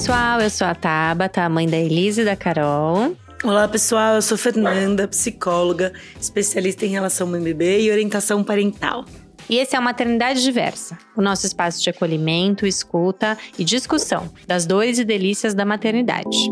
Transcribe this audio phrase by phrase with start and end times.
[0.00, 3.14] pessoal, eu sou a Tabata, a mãe da Elise e da Carol.
[3.44, 9.04] Olá, pessoal, eu sou Fernanda, psicóloga, especialista em relação mãe-bebê e orientação parental.
[9.46, 14.64] E esse é a Maternidade Diversa, o nosso espaço de acolhimento, escuta e discussão das
[14.64, 16.50] dores e delícias da maternidade.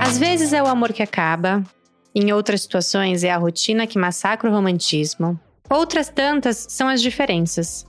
[0.00, 1.62] Às vezes é o amor que acaba,
[2.18, 5.38] em outras situações é a rotina que massacra o romantismo.
[5.68, 7.86] Outras tantas são as diferenças.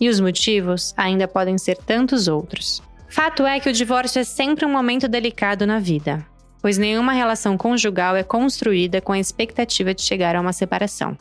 [0.00, 2.82] E os motivos ainda podem ser tantos outros.
[3.08, 6.24] Fato é que o divórcio é sempre um momento delicado na vida,
[6.62, 11.16] pois nenhuma relação conjugal é construída com a expectativa de chegar a uma separação.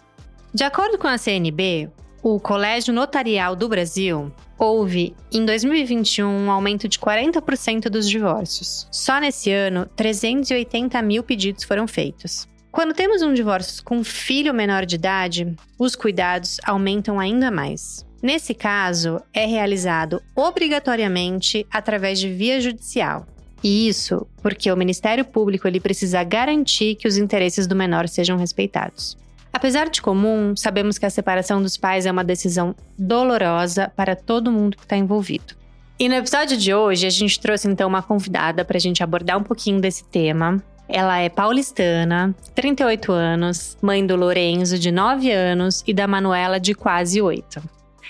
[0.53, 1.89] De acordo com a CNB,
[2.21, 8.87] o Colégio Notarial do Brasil houve, em 2021, um aumento de 40% dos divórcios.
[8.91, 12.48] Só nesse ano, 380 mil pedidos foram feitos.
[12.71, 18.05] Quando temos um divórcio com filho menor de idade, os cuidados aumentam ainda mais.
[18.21, 23.25] Nesse caso, é realizado obrigatoriamente através de via judicial.
[23.63, 28.37] E isso porque o Ministério Público ele precisa garantir que os interesses do menor sejam
[28.37, 29.17] respeitados.
[29.51, 34.51] Apesar de comum, sabemos que a separação dos pais é uma decisão dolorosa para todo
[34.51, 35.55] mundo que está envolvido.
[35.97, 39.37] E no episódio de hoje, a gente trouxe então uma convidada para a gente abordar
[39.37, 40.63] um pouquinho desse tema.
[40.91, 46.73] Ela é paulistana, 38 anos, mãe do Lorenzo, de 9 anos, e da Manuela, de
[46.73, 47.61] quase 8.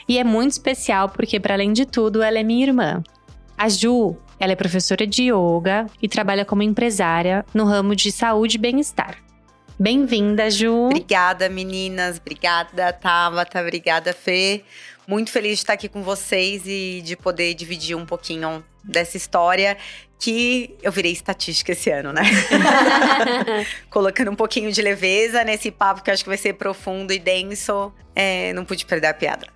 [0.07, 3.03] E é muito especial porque, para além de tudo, ela é minha irmã.
[3.57, 8.55] A Ju, ela é professora de yoga e trabalha como empresária no ramo de saúde
[8.55, 9.17] e bem-estar.
[9.77, 10.85] Bem-vinda, Ju.
[10.85, 12.17] Obrigada, meninas.
[12.17, 13.59] Obrigada, Tabata.
[13.59, 14.63] Obrigada, Fê.
[15.05, 19.77] Muito feliz de estar aqui com vocês e de poder dividir um pouquinho dessa história
[20.19, 22.23] que eu virei estatística esse ano, né?
[23.89, 27.19] Colocando um pouquinho de leveza nesse papo que eu acho que vai ser profundo e
[27.19, 27.93] denso.
[28.13, 29.47] É, não pude perder a piada.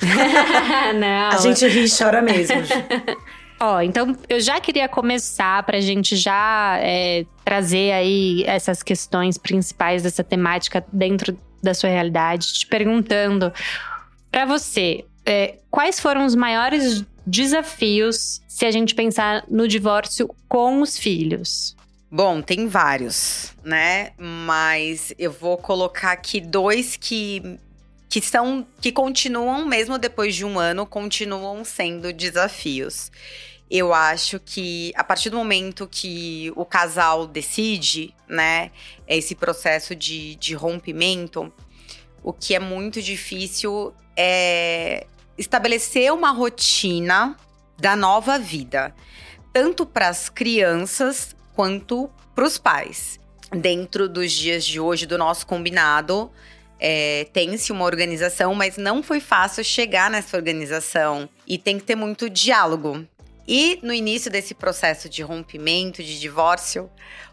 [0.98, 1.28] não.
[1.28, 2.56] A gente ri e chora mesmo.
[3.60, 9.36] Ó, então eu já queria começar para a gente já é, trazer aí essas questões
[9.36, 13.52] principais dessa temática dentro da sua realidade, te perguntando
[14.30, 20.80] para você, é, quais foram os maiores desafios se a gente pensar no divórcio com
[20.80, 21.76] os filhos?
[22.10, 24.12] Bom, tem vários, né?
[24.16, 27.58] Mas eu vou colocar aqui dois que
[28.08, 33.12] que são que continuam mesmo depois de um ano continuam sendo desafios.
[33.70, 38.70] Eu acho que a partir do momento que o casal decide, né,
[39.06, 41.52] esse processo de, de rompimento,
[42.22, 45.06] o que é muito difícil é
[45.38, 47.36] estabelecer uma rotina
[47.78, 48.94] da nova vida,
[49.52, 53.18] tanto para as crianças quanto para os pais.
[53.50, 56.30] Dentro dos dias de hoje do nosso combinado,
[56.78, 61.28] é, tem-se uma organização, mas não foi fácil chegar nessa organização.
[61.46, 63.06] E tem que ter muito diálogo.
[63.46, 66.90] E no início desse processo de rompimento, de divórcio,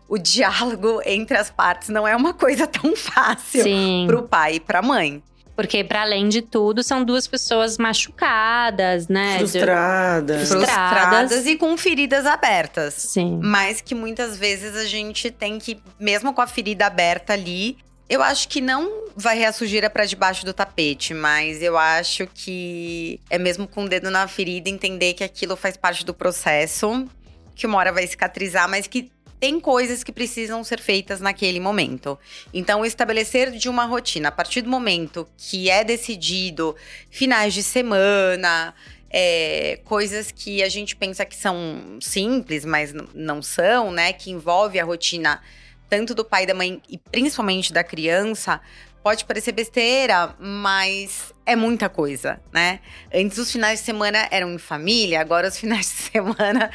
[0.07, 3.65] o diálogo entre as partes não é uma coisa tão fácil
[4.07, 5.21] para o pai e para a mãe.
[5.55, 9.37] Porque, para além de tudo, são duas pessoas machucadas, né?
[9.37, 10.49] Frustradas.
[10.49, 12.93] Frustradas e com feridas abertas.
[12.93, 13.39] Sim.
[13.41, 17.77] Mas que muitas vezes a gente tem que, mesmo com a ferida aberta ali,
[18.09, 23.37] eu acho que não vai reassurgir para debaixo do tapete, mas eu acho que é
[23.37, 27.07] mesmo com o dedo na ferida entender que aquilo faz parte do processo,
[27.55, 29.09] que uma hora vai cicatrizar, mas que
[29.39, 32.17] tem coisas que precisam ser feitas naquele momento.
[32.53, 36.75] Então, estabelecer de uma rotina, a partir do momento que é decidido
[37.09, 38.73] finais de semana,
[39.09, 44.13] é, coisas que a gente pensa que são simples, mas não são, né?
[44.13, 45.41] Que envolve a rotina
[45.89, 48.59] tanto do pai da mãe e principalmente da criança,
[49.05, 52.79] pode parecer besteira, mas é muita coisa, né?
[53.13, 56.71] Antes os finais de semana eram em família, agora os finais de semana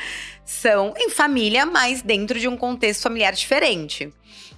[0.50, 4.12] são em família, mas dentro de um contexto familiar diferente.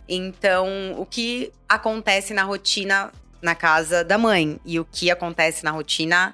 [0.08, 3.12] Então, o que acontece na rotina
[3.42, 6.32] na casa da mãe e o que acontece na rotina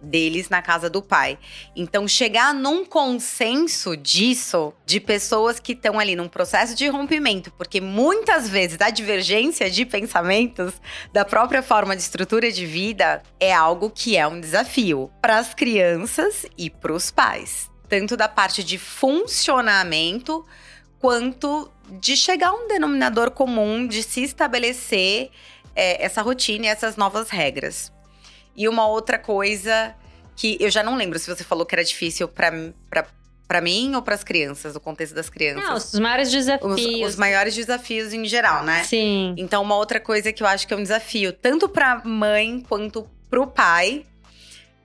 [0.00, 1.36] deles na casa do pai.
[1.74, 7.80] Então, chegar num consenso disso, de pessoas que estão ali num processo de rompimento, porque
[7.80, 10.74] muitas vezes a divergência de pensamentos
[11.12, 15.54] da própria forma de estrutura de vida é algo que é um desafio para as
[15.54, 20.46] crianças e para os pais, tanto da parte de funcionamento
[20.98, 25.28] quanto de chegar a um denominador comum, de se estabelecer
[25.76, 27.92] é, essa rotina e essas novas regras.
[28.56, 29.94] E uma outra coisa
[30.34, 34.14] que eu já não lembro se você falou que era difícil para mim ou para
[34.14, 35.62] as crianças, o contexto das crianças?
[35.62, 36.80] Não, os maiores desafios.
[36.80, 38.84] Os, os, maiores desafios em geral, né?
[38.84, 39.34] Sim.
[39.36, 43.06] Então, uma outra coisa que eu acho que é um desafio, tanto para mãe quanto
[43.28, 44.06] para o pai,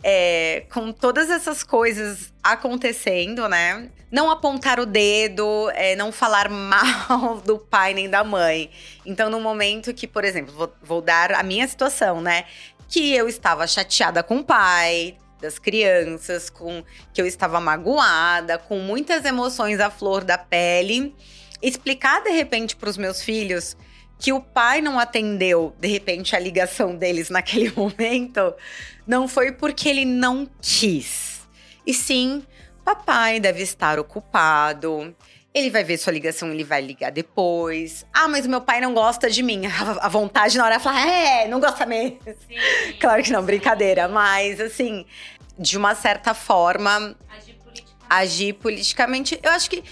[0.04, 3.90] é, com todas essas coisas acontecendo, né?
[4.12, 8.70] Não apontar o dedo, é, não falar mal do pai nem da mãe.
[9.06, 12.46] Então, no momento que, por exemplo, vou, vou dar a minha situação, né?
[12.88, 16.84] Que eu estava chateada com o pai, das crianças, com
[17.14, 21.16] que eu estava magoada, com muitas emoções à flor da pele.
[21.62, 23.76] Explicar de repente para os meus filhos
[24.20, 28.54] que o pai não atendeu de repente a ligação deles naquele momento,
[29.08, 31.48] não foi porque ele não quis.
[31.86, 32.44] E sim,
[32.84, 35.16] papai deve estar ocupado.
[35.54, 38.06] Ele vai ver sua ligação, ele vai ligar depois.
[38.14, 39.62] Ah, mas meu pai não gosta de mim.
[40.02, 42.20] A vontade na hora é falar, é, não gosta mesmo.
[42.26, 42.56] Sim.
[43.00, 44.08] Claro que não, brincadeira.
[44.08, 45.06] Mas, assim,
[45.58, 47.16] de uma certa forma.
[47.30, 48.06] Agir politicamente.
[48.10, 49.40] Agir politicamente.
[49.42, 49.84] Eu acho que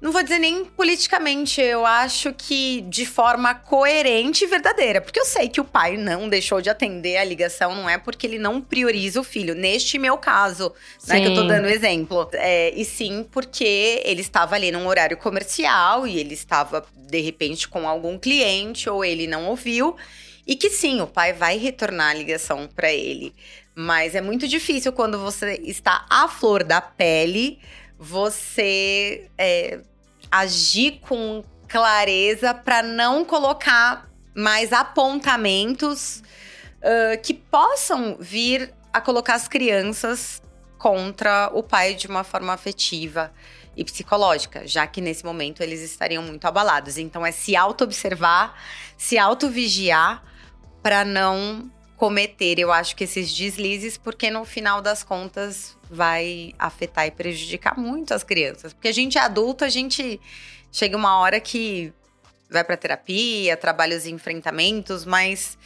[0.00, 4.98] não vou dizer nem politicamente, eu acho que de forma coerente e verdadeira.
[4.98, 8.26] Porque eu sei que o pai não deixou de atender a ligação, não é porque
[8.26, 9.54] ele não prioriza o filho.
[9.54, 10.72] Neste meu caso,
[11.06, 12.30] né, que eu tô dando exemplo.
[12.32, 17.68] É, e sim porque ele estava ali num horário comercial e ele estava, de repente,
[17.68, 19.96] com algum cliente, ou ele não ouviu.
[20.46, 23.34] E que sim, o pai vai retornar a ligação para ele.
[23.74, 27.58] Mas é muito difícil quando você está à flor da pele
[28.02, 29.78] você é,
[30.30, 36.22] agir com clareza para não colocar mais apontamentos
[36.78, 40.42] uh, que possam vir a colocar as crianças
[40.78, 43.32] contra o pai de uma forma afetiva
[43.76, 46.98] e psicológica, já que nesse momento eles estariam muito abalados.
[46.98, 48.58] Então é se auto-observar,
[48.96, 50.22] se auto-vigiar
[50.82, 57.06] para não cometer, eu acho que esses deslizes, porque no final das contas vai afetar
[57.06, 58.72] e prejudicar muito as crianças.
[58.72, 60.18] Porque a gente é adulto, a gente
[60.72, 61.92] chega uma hora que
[62.48, 65.58] vai para terapia, trabalha os enfrentamentos, mas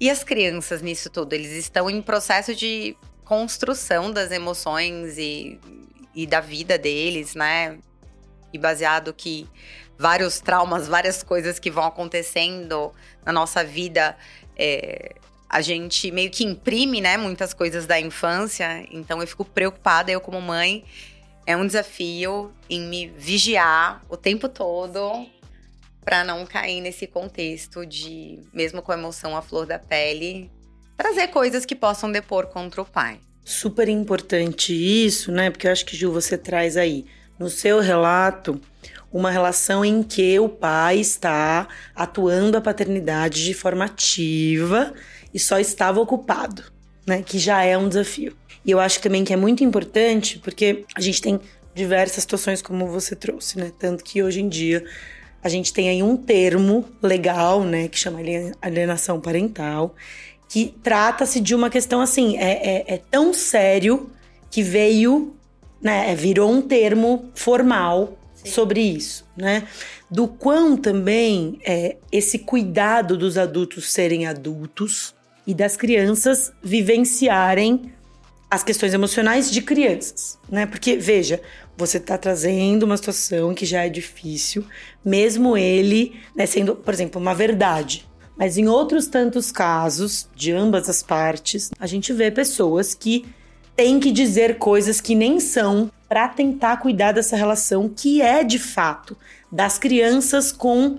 [0.00, 1.32] e as crianças nisso tudo?
[1.32, 5.60] Eles estão em processo de construção das emoções e,
[6.12, 7.78] e da vida deles, né?
[8.52, 9.48] E baseado que
[9.96, 12.92] vários traumas, várias coisas que vão acontecendo
[13.24, 14.16] na nossa vida
[14.56, 15.14] é,
[15.48, 18.86] a gente meio que imprime, né, muitas coisas da infância.
[18.90, 20.84] Então eu fico preocupada, eu como mãe,
[21.46, 25.26] é um desafio em me vigiar o tempo todo
[26.04, 30.50] para não cair nesse contexto de, mesmo com a emoção à flor da pele,
[30.96, 33.20] trazer coisas que possam depor contra o pai.
[33.44, 35.50] Super importante isso, né?
[35.50, 37.06] Porque eu acho que, Ju, você traz aí
[37.38, 38.60] no seu relato
[39.10, 44.92] uma relação em que o pai está atuando a paternidade de forma ativa
[45.32, 46.64] e só estava ocupado,
[47.06, 47.22] né?
[47.22, 48.36] Que já é um desafio.
[48.64, 51.40] E eu acho também que é muito importante porque a gente tem
[51.74, 53.72] diversas situações como você trouxe, né?
[53.78, 54.84] Tanto que hoje em dia
[55.42, 58.18] a gente tem aí um termo legal, né, que chama
[58.60, 59.94] alienação parental,
[60.48, 64.10] que trata-se de uma questão assim, é, é, é, tão sério
[64.50, 65.34] que veio,
[65.80, 68.50] né, virou um termo formal Sim.
[68.50, 69.68] sobre isso, né?
[70.10, 75.14] Do quão também é, esse cuidado dos adultos serem adultos,
[75.48, 77.90] e das crianças vivenciarem
[78.50, 80.66] as questões emocionais de crianças, né?
[80.66, 81.40] Porque veja,
[81.74, 84.62] você está trazendo uma situação que já é difícil,
[85.02, 88.06] mesmo ele né, sendo, por exemplo, uma verdade.
[88.36, 93.24] Mas em outros tantos casos, de ambas as partes, a gente vê pessoas que
[93.74, 98.58] têm que dizer coisas que nem são para tentar cuidar dessa relação que é de
[98.58, 99.16] fato
[99.50, 100.98] das crianças com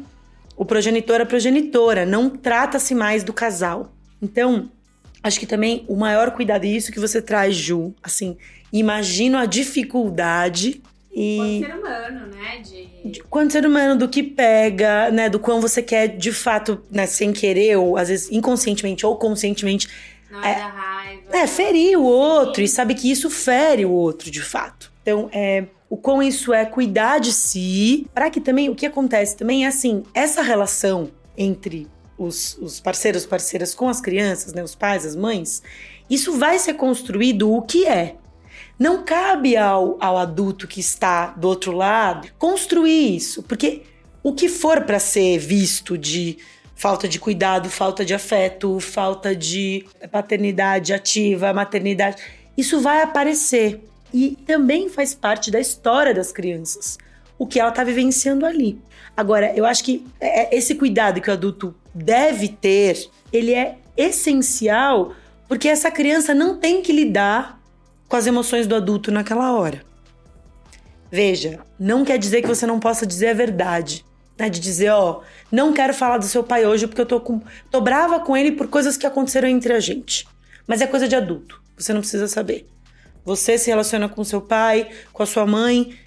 [0.58, 2.04] o progenitor a progenitora.
[2.04, 3.94] Não trata-se mais do casal.
[4.22, 4.70] Então,
[5.24, 7.94] acho que também o maior cuidado é isso que você traz, Ju.
[8.04, 8.38] Assim,
[8.72, 11.62] imagino a dificuldade e.
[11.62, 12.62] Quanto ser humano, né?
[12.62, 13.12] De...
[13.12, 15.30] de quanto ser humano, do que pega, né?
[15.30, 19.88] Do quão você quer, de fato, né, sem querer, ou às vezes inconscientemente ou conscientemente.
[20.30, 21.38] Não é, é da raiva.
[21.38, 24.92] É, ferir o outro e sabe que isso fere o outro, de fato.
[25.02, 29.36] Então, é, o quão isso é cuidar de si, para que também o que acontece
[29.36, 31.88] também é assim, essa relação entre
[32.20, 35.64] os, os parceiros, parceiras com as crianças, né, os pais, as mães,
[36.10, 38.16] isso vai ser construído o que é.
[38.78, 43.84] Não cabe ao, ao adulto que está do outro lado construir isso, porque
[44.22, 46.38] o que for para ser visto de
[46.76, 52.22] falta de cuidado, falta de afeto, falta de paternidade ativa, maternidade,
[52.58, 53.84] isso vai aparecer.
[54.14, 56.98] E também faz parte da história das crianças,
[57.38, 58.82] o que ela está vivenciando ali.
[59.16, 63.78] Agora, eu acho que é, é esse cuidado que o adulto deve ter, ele é
[63.96, 65.14] essencial,
[65.48, 67.60] porque essa criança não tem que lidar
[68.08, 69.84] com as emoções do adulto naquela hora.
[71.12, 74.06] Veja, não quer dizer que você não possa dizer a verdade.
[74.38, 74.50] Né?
[74.50, 77.82] De dizer, ó, não quero falar do seu pai hoje porque eu tô, com, tô
[77.82, 80.28] brava com ele por coisas que aconteceram entre a gente.
[80.66, 81.62] Mas é coisa de adulto.
[81.78, 82.68] Você não precisa saber.
[83.26, 85.98] Você se relaciona com seu pai, com a sua mãe,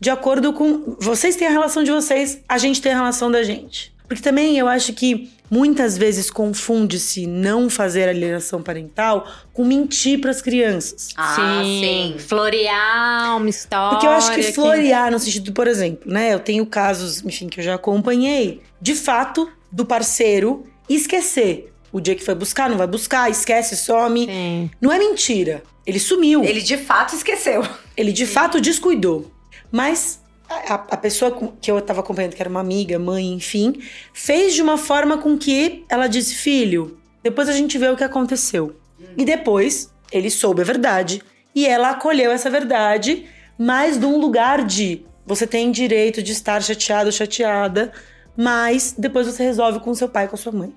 [0.00, 0.96] de acordo com.
[0.98, 3.94] Vocês têm a relação de vocês, a gente tem a relação da gente.
[4.08, 10.30] Porque também eu acho que muitas vezes confunde-se não fazer alienação parental com mentir para
[10.30, 11.08] as crianças.
[11.16, 12.14] Ah, sim.
[12.14, 12.18] sim.
[12.18, 13.90] Florear uma história.
[13.90, 15.10] Porque eu acho que florear, que...
[15.10, 16.32] no sentido, por exemplo, né?
[16.32, 21.72] Eu tenho casos, enfim, que eu já acompanhei, de fato, do parceiro esquecer.
[21.92, 24.26] O dia que foi buscar, não vai buscar, esquece, some.
[24.26, 24.70] Sim.
[24.80, 25.62] Não é mentira.
[25.86, 26.44] Ele sumiu.
[26.44, 27.66] Ele de fato esqueceu.
[27.96, 29.30] Ele de fato descuidou.
[29.70, 34.54] Mas a, a, pessoa que eu estava acompanhando, que era uma amiga, mãe, enfim, fez
[34.54, 38.76] de uma forma com que ela disse: Filho, depois a gente vê o que aconteceu.
[39.16, 41.22] E depois ele soube a verdade.
[41.54, 43.26] E ela acolheu essa verdade,
[43.58, 47.92] mas de um lugar de você tem direito de estar chateado chateada,
[48.36, 50.72] mas depois você resolve com seu pai com a sua mãe.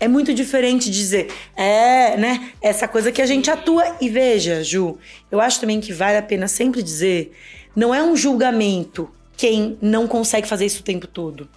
[0.00, 2.50] É muito diferente dizer, é, né?
[2.60, 3.96] Essa coisa que a gente atua.
[4.00, 4.98] E veja, Ju,
[5.30, 7.32] eu acho também que vale a pena sempre dizer:
[7.76, 11.48] não é um julgamento quem não consegue fazer isso o tempo todo.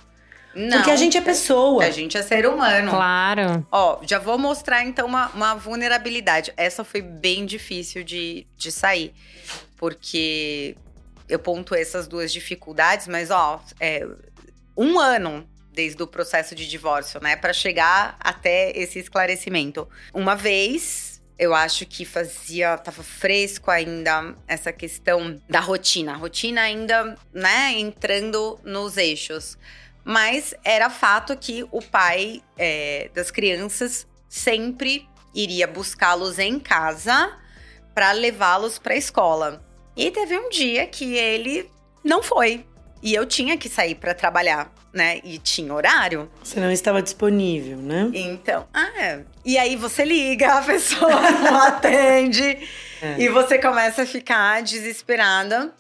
[0.53, 1.85] Não, Porque a gente é pessoa.
[1.85, 2.91] A gente é ser humano.
[2.91, 3.65] Claro.
[3.71, 6.51] Ó, já vou mostrar então uma, uma vulnerabilidade.
[6.57, 9.13] Essa foi bem difícil de, de sair.
[9.77, 10.75] Porque
[11.29, 14.05] eu ponto essas duas dificuldades, mas ó, é,
[14.75, 19.88] um ano desde o processo de divórcio, né, para chegar até esse esclarecimento.
[20.13, 21.08] Uma vez,
[21.39, 27.72] eu acho que fazia, tava fresco ainda essa questão da rotina, a rotina ainda, né,
[27.79, 29.58] entrando nos eixos.
[30.03, 37.38] Mas era fato que o pai é, das crianças sempre iria buscá-los em casa
[37.96, 39.63] para levá-los para a escola.
[39.96, 41.69] E teve um dia que ele
[42.03, 42.65] não foi.
[43.01, 45.19] E eu tinha que sair para trabalhar né?
[45.23, 46.29] E tinha horário.
[46.43, 48.09] Você não estava disponível, né?
[48.13, 49.21] Então, ah, é.
[49.45, 52.57] E aí você liga, a pessoa não atende.
[53.01, 53.15] É.
[53.19, 55.71] E você começa a ficar desesperada.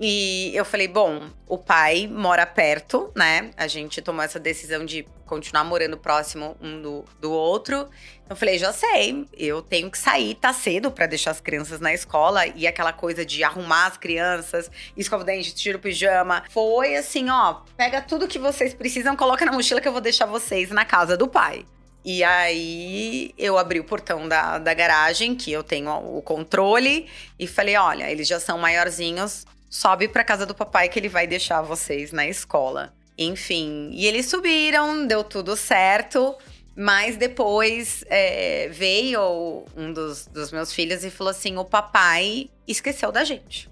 [0.00, 3.50] E eu falei, bom, o pai mora perto, né?
[3.56, 7.88] A gente tomou essa decisão de continuar morando próximo um do, do outro.
[8.30, 11.92] Eu falei, já sei, eu tenho que sair, tá cedo para deixar as crianças na
[11.92, 12.46] escola.
[12.46, 16.44] E aquela coisa de arrumar as crianças, escova o dente, tira o pijama.
[16.50, 20.26] Foi assim, ó, pega tudo que vocês precisam, coloca na mochila que eu vou deixar
[20.26, 21.66] vocês na casa do pai.
[22.04, 27.06] E aí eu abri o portão da, da garagem, que eu tenho o controle,
[27.38, 31.26] e falei: olha, eles já são maiorzinhos, sobe para casa do papai que ele vai
[31.26, 32.94] deixar vocês na escola.
[33.16, 36.36] Enfim, e eles subiram, deu tudo certo.
[36.80, 43.10] Mas depois é, veio um dos, dos meus filhos e falou assim: o papai esqueceu
[43.10, 43.68] da gente.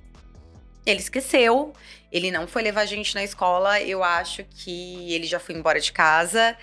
[0.85, 1.73] Ele esqueceu,
[2.11, 3.81] ele não foi levar a gente na escola.
[3.81, 6.57] Eu acho que ele já foi embora de casa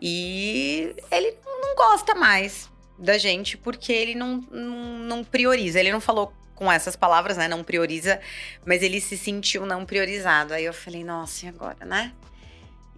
[0.00, 5.78] e ele não gosta mais da gente porque ele não, não, não prioriza.
[5.78, 7.48] Ele não falou com essas palavras, né?
[7.48, 8.20] Não prioriza,
[8.64, 10.54] mas ele se sentiu não priorizado.
[10.54, 12.12] Aí eu falei, nossa, e agora, né?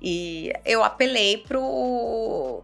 [0.00, 2.62] E eu apelei pro.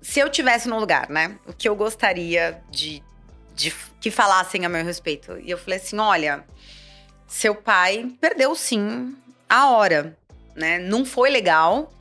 [0.00, 1.38] Se eu tivesse no lugar, né?
[1.46, 3.02] O que eu gostaria de,
[3.54, 5.38] de que falassem a meu respeito.
[5.38, 6.44] E eu falei assim: olha,
[7.28, 9.14] seu pai perdeu sim
[9.48, 10.16] a hora,
[10.56, 10.78] né?
[10.78, 11.92] Não foi legal,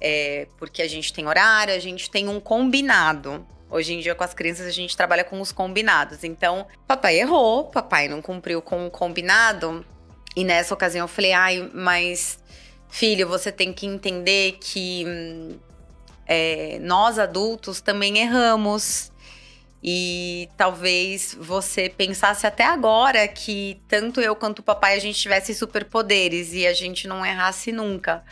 [0.00, 3.46] é, porque a gente tem horário, a gente tem um combinado.
[3.70, 6.24] Hoje em dia, com as crianças, a gente trabalha com os combinados.
[6.24, 9.86] Então, papai errou, papai não cumpriu com o combinado.
[10.34, 12.38] E nessa ocasião eu falei, ai, mas
[12.88, 15.04] filho, você tem que entender que
[16.26, 19.12] é, nós adultos também erramos.
[19.82, 25.54] E talvez você pensasse até agora que tanto eu quanto o papai a gente tivesse
[25.54, 28.22] superpoderes e a gente não errasse nunca.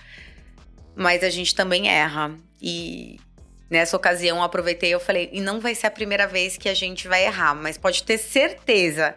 [0.95, 2.35] Mas a gente também erra.
[2.61, 3.19] E
[3.71, 6.75] Nessa ocasião, eu aproveitei e falei: e não vai ser a primeira vez que a
[6.75, 9.15] gente vai errar, mas pode ter certeza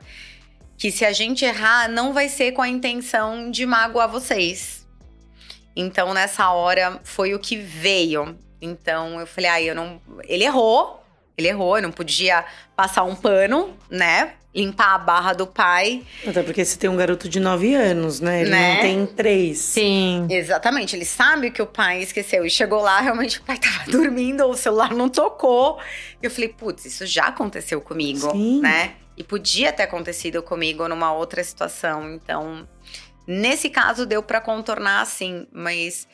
[0.77, 4.85] que se a gente errar, não vai ser com a intenção de magoar vocês.
[5.75, 8.37] Então, nessa hora, foi o que veio.
[8.61, 10.01] Então, eu falei: ah, eu não.
[10.25, 11.00] Ele errou,
[11.41, 12.45] ele errou, eu não podia
[12.75, 14.33] passar um pano, né?
[14.53, 16.03] limpar a barra do pai.
[16.27, 18.41] Até porque você tem um garoto de 9 anos, né?
[18.41, 18.73] Ele né?
[18.73, 19.59] não tem três.
[19.59, 20.27] Sim.
[20.29, 20.95] Exatamente.
[20.95, 22.45] Ele sabe que o pai esqueceu.
[22.45, 25.79] E chegou lá, realmente o pai tava dormindo, o celular não tocou.
[26.21, 28.61] E eu falei, putz, isso já aconteceu comigo, Sim.
[28.61, 28.95] né?
[29.15, 32.13] E podia ter acontecido comigo numa outra situação.
[32.13, 32.67] Então,
[33.25, 36.07] nesse caso deu para contornar assim, mas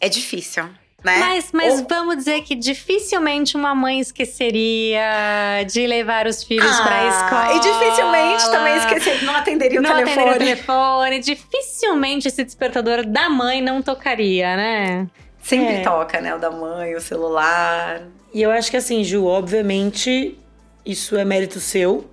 [0.00, 0.68] é difícil.
[1.04, 1.16] Né?
[1.20, 7.00] Mas, mas Ou- vamos dizer que dificilmente uma mãe esqueceria de levar os filhos pra
[7.00, 7.54] Ah, escola.
[7.54, 10.12] E dificilmente também esquecer, não atenderia o não telefone.
[10.30, 11.18] atenderia o telefone.
[11.20, 15.06] Dificilmente esse despertador da mãe não tocaria, né?
[15.42, 15.80] Sempre É.
[15.82, 16.34] toca, né?
[16.34, 18.02] O da mãe, o celular.
[18.34, 20.36] E eu acho que assim, Ju, obviamente,
[20.84, 22.06] isso é mérito seu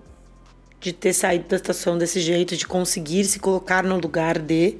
[0.79, 4.75] de ter saído da situação desse jeito, de conseguir se colocar no lugar de,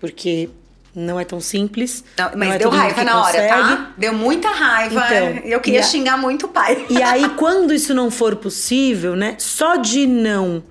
[0.00, 0.48] porque
[0.94, 2.04] não é tão simples.
[2.18, 3.48] Não, mas é deu raiva na hora, consegue.
[3.76, 3.92] tá?
[3.98, 5.04] Deu muita raiva.
[5.06, 6.86] Então, eu queria a- xingar muito o pai.
[6.88, 9.34] E aí, quando isso não for possível, né?
[9.38, 10.62] Só de não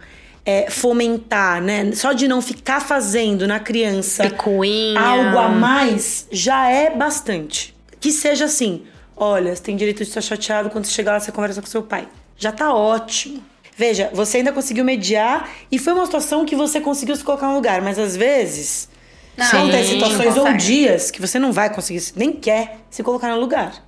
[0.46, 1.92] é, fomentar, né?
[1.94, 5.00] Só de não ficar fazendo na criança Picuinha.
[5.00, 7.76] algo a mais já é bastante.
[8.00, 8.84] Que seja assim:
[9.16, 11.84] olha, você tem direito de estar chateado quando você chegar lá, você conversa com seu
[11.84, 12.08] pai.
[12.38, 13.42] Já tá ótimo.
[13.76, 17.56] Veja, você ainda conseguiu mediar e foi uma situação que você conseguiu se colocar no
[17.56, 18.88] lugar, mas às vezes
[19.36, 23.02] Não, vão ter sim, situações ou dias que você não vai conseguir, nem quer se
[23.02, 23.84] colocar no lugar.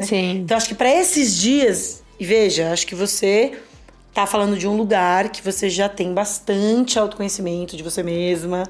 [0.00, 0.38] Sim.
[0.38, 3.52] Então acho que para esses dias, e veja, acho que você
[4.14, 8.64] tá falando de um lugar que você já tem bastante autoconhecimento de você mesma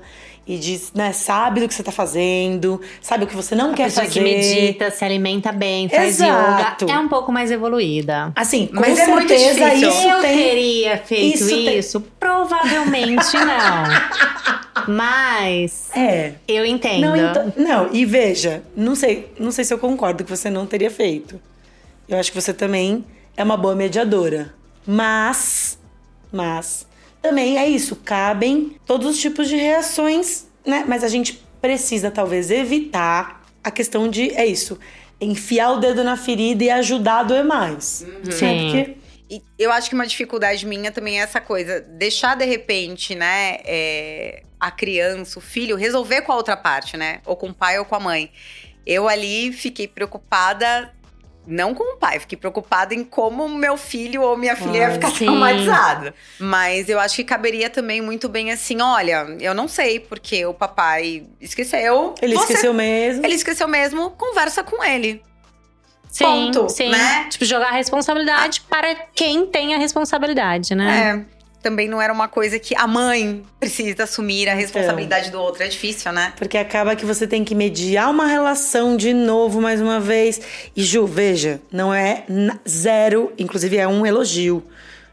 [0.47, 3.85] e de, né, sabe do que você tá fazendo, sabe o que você não quer
[3.85, 4.19] Pessoa fazer.
[4.21, 6.85] que medita, se alimenta bem, faz Exato.
[6.85, 8.33] yoga, é um pouco mais evoluída.
[8.35, 9.89] Assim, com Mas é certeza difícil.
[9.89, 12.01] isso eu tem teria feito isso isso?
[12.01, 14.83] tem- Provavelmente não.
[14.89, 16.33] Mas É.
[16.49, 17.01] eu entendo.
[17.03, 20.67] Não, então- não, e veja, não sei, não sei se eu concordo que você não
[20.67, 21.41] teria feito.
[22.09, 23.05] Eu acho que você também
[23.37, 24.53] é uma boa mediadora.
[24.87, 25.79] Mas,
[26.33, 26.87] mas,
[27.21, 30.85] também é isso, cabem todos os tipos de reações, né?
[30.87, 34.79] Mas a gente precisa talvez evitar a questão de, é isso,
[35.21, 38.05] enfiar o dedo na ferida e ajudar a doer mais.
[38.25, 38.33] né?
[38.33, 38.65] Sim.
[38.65, 38.97] Porque
[39.31, 43.59] E eu acho que uma dificuldade minha também é essa coisa, deixar de repente, né,
[43.65, 47.21] é, a criança, o filho, resolver com a outra parte, né?
[47.25, 48.31] Ou com o pai ou com a mãe.
[48.85, 50.93] Eu ali fiquei preocupada,
[51.47, 54.91] não com o pai, fiquei preocupada em como meu filho ou minha filha ia Ah,
[54.93, 55.25] ficar sim.
[55.25, 56.15] traumatizada.
[56.39, 60.55] Mas eu acho que caberia também muito bem assim: olha, eu não sei porque o
[60.55, 62.15] papai esqueceu.
[62.23, 63.25] ele você- esqueceu mesmo.
[63.27, 65.23] Ele esqueceu mesmo, conversa com ele.
[66.09, 66.91] Sim, Ponto, sim.
[66.91, 67.27] né?
[67.31, 71.25] Tipo, jogar a responsabilidade para quem tem a responsabilidade, né?
[71.29, 71.42] É.
[71.63, 75.63] Também não era uma coisa que a mãe precisa assumir a responsabilidade do outro.
[75.63, 76.33] É difícil, né?
[76.37, 80.41] Porque acaba que você tem que mediar uma relação de novo, mais uma vez.
[80.75, 82.25] E Ju, veja, não é
[82.69, 84.63] zero, inclusive é um elogio.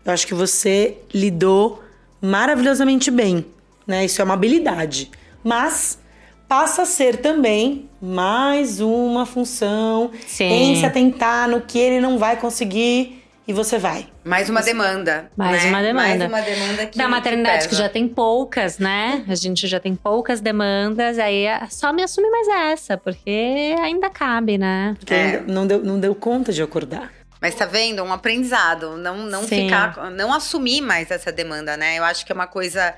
[0.03, 1.83] Eu acho que você lidou
[2.19, 3.45] maravilhosamente bem,
[3.85, 4.05] né?
[4.05, 5.11] Isso é uma habilidade.
[5.43, 5.99] Mas
[6.47, 10.45] passa a ser também mais uma função Sim.
[10.45, 13.18] em se atentar no que ele não vai conseguir
[13.49, 14.07] e você vai.
[14.23, 15.31] Mais uma demanda.
[15.35, 15.69] Mais né?
[15.69, 16.29] uma demanda.
[16.29, 16.95] Mais uma demanda que.
[16.95, 19.25] Da maternidade que já tem poucas, né?
[19.27, 24.07] A gente já tem poucas demandas, aí é- só me assume mais essa, porque ainda
[24.07, 24.95] cabe, né?
[24.99, 25.43] Porque É.
[25.47, 27.11] não deu, não deu conta de acordar.
[27.41, 28.03] Mas tá vendo?
[28.03, 28.95] Um aprendizado.
[28.97, 29.63] Não, não Sim.
[29.63, 30.11] ficar.
[30.11, 31.97] Não assumir mais essa demanda, né?
[31.97, 32.93] Eu acho que é uma coisa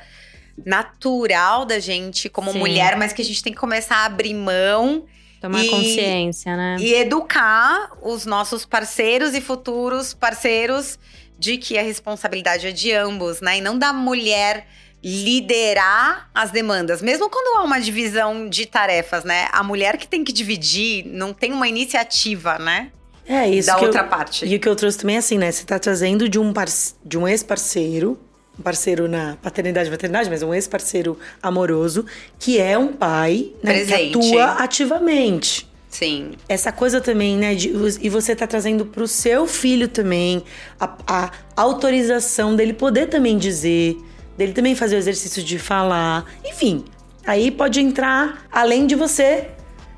[0.66, 2.60] natural da gente como Sim.
[2.60, 5.06] mulher, mas que a gente tem que começar a abrir mão
[5.42, 6.78] Tomar E- consciência, né?
[6.80, 10.98] e educar os nossos parceiros e futuros parceiros
[11.40, 13.58] de que a responsabilidade é de ambos, né?
[13.58, 14.68] E não da mulher
[15.04, 17.02] liderar as demandas.
[17.02, 19.48] Mesmo quando há uma divisão de tarefas, né?
[19.52, 22.92] A mulher que tem que dividir não tem uma iniciativa, né?
[23.26, 24.46] É isso da que eu- outra parte.
[24.46, 25.52] E o que eu trouxe também é assim, né?
[25.52, 28.20] Você tá trazendo de um, parce- de um ex-parceiro,
[28.60, 32.06] um parceiro na paternidade e maternidade, mas um ex-parceiro amoroso,
[32.38, 35.70] que é um pai né, que atua ativamente.
[35.90, 36.32] Sim.
[36.48, 37.54] Essa coisa também, né?
[37.54, 37.70] de-
[38.02, 40.44] e você tá trazendo pro seu filho também
[40.80, 43.98] a, a autorização dele poder também dizer,
[44.38, 46.26] dele também fazer o exercício de falar.
[46.46, 46.86] Enfim,
[47.26, 49.50] aí pode entrar, além de você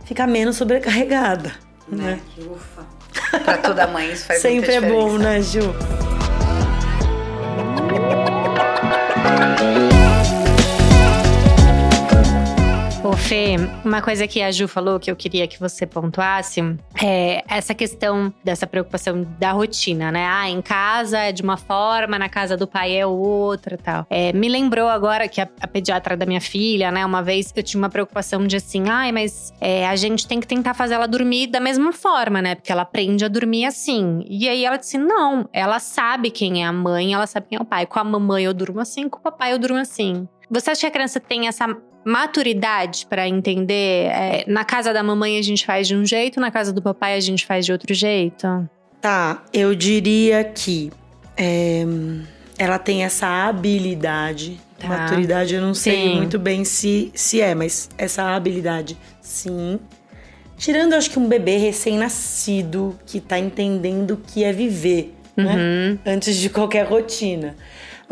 [0.05, 1.51] ficar menos sobrecarregada.
[1.87, 2.03] Né?
[2.05, 2.19] Né?
[2.33, 2.87] Que ufa.
[3.43, 5.59] Pra toda mãe isso faz Sempre é bom, né, Ju?
[9.43, 9.82] Thank you.
[13.03, 16.61] Ô, Fê, uma coisa que a Ju falou que eu queria que você pontuasse
[17.03, 20.25] é essa questão dessa preocupação da rotina, né?
[20.25, 24.07] Ah, em casa é de uma forma, na casa do pai é outra tal.
[24.09, 27.05] É, me lembrou agora que a, a pediatra da minha filha, né?
[27.05, 30.47] Uma vez eu tinha uma preocupação de assim, ai, mas é, a gente tem que
[30.47, 32.55] tentar fazer ela dormir da mesma forma, né?
[32.55, 34.23] Porque ela aprende a dormir assim.
[34.29, 37.61] E aí ela disse: não, ela sabe quem é a mãe, ela sabe quem é
[37.61, 37.85] o pai.
[37.85, 40.25] Com a mamãe eu durmo assim, com o papai eu durmo assim.
[40.49, 41.67] Você acha que a criança tem essa
[42.05, 44.07] maturidade pra entender?
[44.07, 47.15] é, na casa da mamãe a gente faz de um jeito, na casa do papai
[47.15, 48.47] a gente faz de outro jeito?
[49.01, 50.91] Tá, eu diria que
[51.37, 51.83] é,
[52.57, 54.59] ela tem essa habilidade.
[54.77, 54.87] Tá.
[54.87, 56.15] Maturidade, eu não sei Sim.
[56.17, 59.79] muito bem se, se é, mas essa habilidade, sim,
[60.57, 65.55] Tirando, acho que um bebê recém-nascido que tá entendendo o que é viver, né?
[65.55, 65.99] Uhum.
[66.05, 67.55] Antes de qualquer rotina.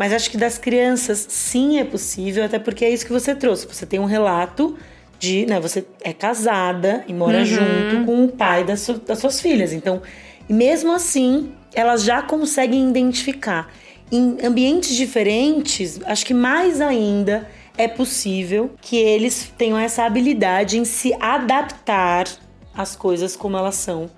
[0.02, 3.68] Mas acho que das crianças, sim, é possível, até porque é isso que você trouxe.
[3.68, 4.76] Você tem um relato
[5.16, 7.44] de, né, você é casada e mora Uhum.
[7.44, 9.72] junto com o pai das, su- das suas filhas.
[9.72, 10.02] Então,
[10.48, 13.72] mesmo assim, elas já conseguem identificar.
[14.10, 20.84] Em ambientes diferentes, acho que mais ainda é possível que eles tenham essa habilidade em
[20.84, 22.26] se adaptar
[22.74, 24.10] às coisas como elas são,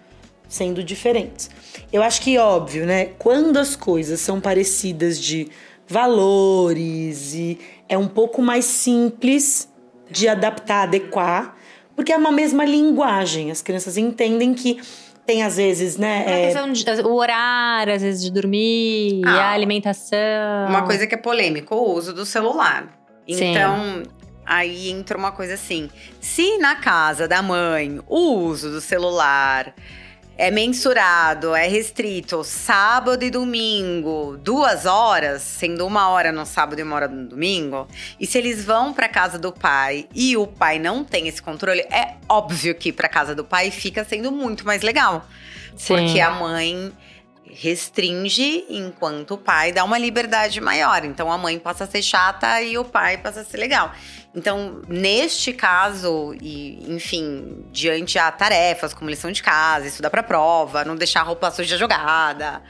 [0.49, 1.51] sendo diferentes.
[1.93, 3.11] Eu acho que óbvio, né?
[3.19, 5.49] Quando as coisas são parecidas de
[5.87, 9.69] valores e é um pouco mais simples
[10.11, 11.57] de adaptar, adequar,
[11.97, 13.51] porque é uma mesma linguagem.
[13.51, 14.81] As crianças entendem que
[15.27, 16.25] tem às vezes, né?
[16.27, 20.19] A é, questão de- o horário, às vezes, de dormir, Ah, a alimentação.
[20.69, 22.89] Uma coisa que é polêmica, o uso do celular.
[23.29, 23.51] Sim.
[23.53, 24.03] Então,
[24.45, 25.89] aí entra uma coisa assim:
[26.21, 29.75] se na casa da mãe o uso do celular
[30.37, 36.83] é mensurado, é restrito sábado e domingo, duas horas, sendo uma hora no sábado e
[36.83, 37.87] uma hora no domingo,
[38.19, 41.81] e se eles vão para casa do pai e o pai não tem esse controle,
[41.83, 45.27] é óbvio que para casa do pai fica sendo muito mais legal.
[45.77, 45.97] Sim.
[45.97, 46.93] Porque a mãe
[47.55, 51.05] restringe enquanto o pai dá uma liberdade maior.
[51.05, 53.93] Então a mãe passa a ser chata e o pai passa a ser legal.
[54.35, 60.85] Então, neste caso, e enfim, diante a tarefas como lição de casa, estudar para prova,
[60.85, 62.61] não deixar a roupa suja jogada,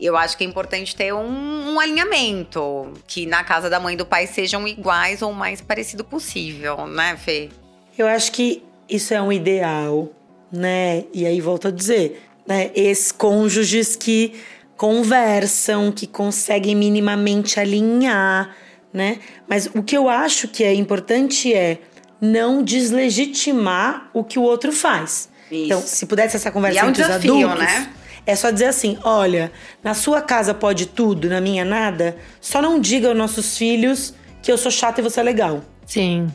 [0.00, 3.96] eu acho que é importante ter um, um alinhamento, que na casa da mãe e
[3.96, 7.50] do pai sejam iguais ou mais parecido possível, né, Fê?
[7.96, 10.08] Eu acho que isso é um ideal,
[10.50, 11.04] né?
[11.12, 12.70] E aí volto a dizer, né?
[12.74, 14.34] Ex-cônjuges que
[14.76, 18.54] conversam, que conseguem minimamente alinhar,
[18.92, 19.18] né?
[19.48, 21.78] Mas o que eu acho que é importante é
[22.20, 25.28] não deslegitimar o que o outro faz.
[25.50, 25.64] Isso.
[25.64, 27.92] Então, se pudesse essa conversa E é um entre desafio, os adultos, né?
[28.26, 29.52] é só dizer assim: olha,
[29.82, 32.16] na sua casa pode tudo, na minha nada.
[32.40, 35.62] Só não diga aos nossos filhos que eu sou chata e você é legal.
[35.86, 36.30] Sim.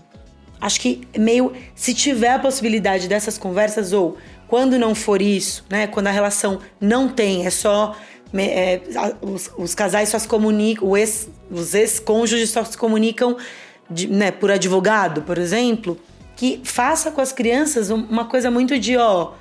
[0.59, 5.87] Acho que meio se tiver a possibilidade dessas conversas ou quando não for isso, né,
[5.87, 7.95] quando a relação não tem, é só
[8.33, 8.81] é,
[9.21, 13.37] os, os casais só se comunicam, ex- os ex-cônjuges só se comunicam
[13.89, 15.97] de- né, por advogado, por exemplo,
[16.35, 19.31] que faça com as crianças um- uma coisa muito de ó,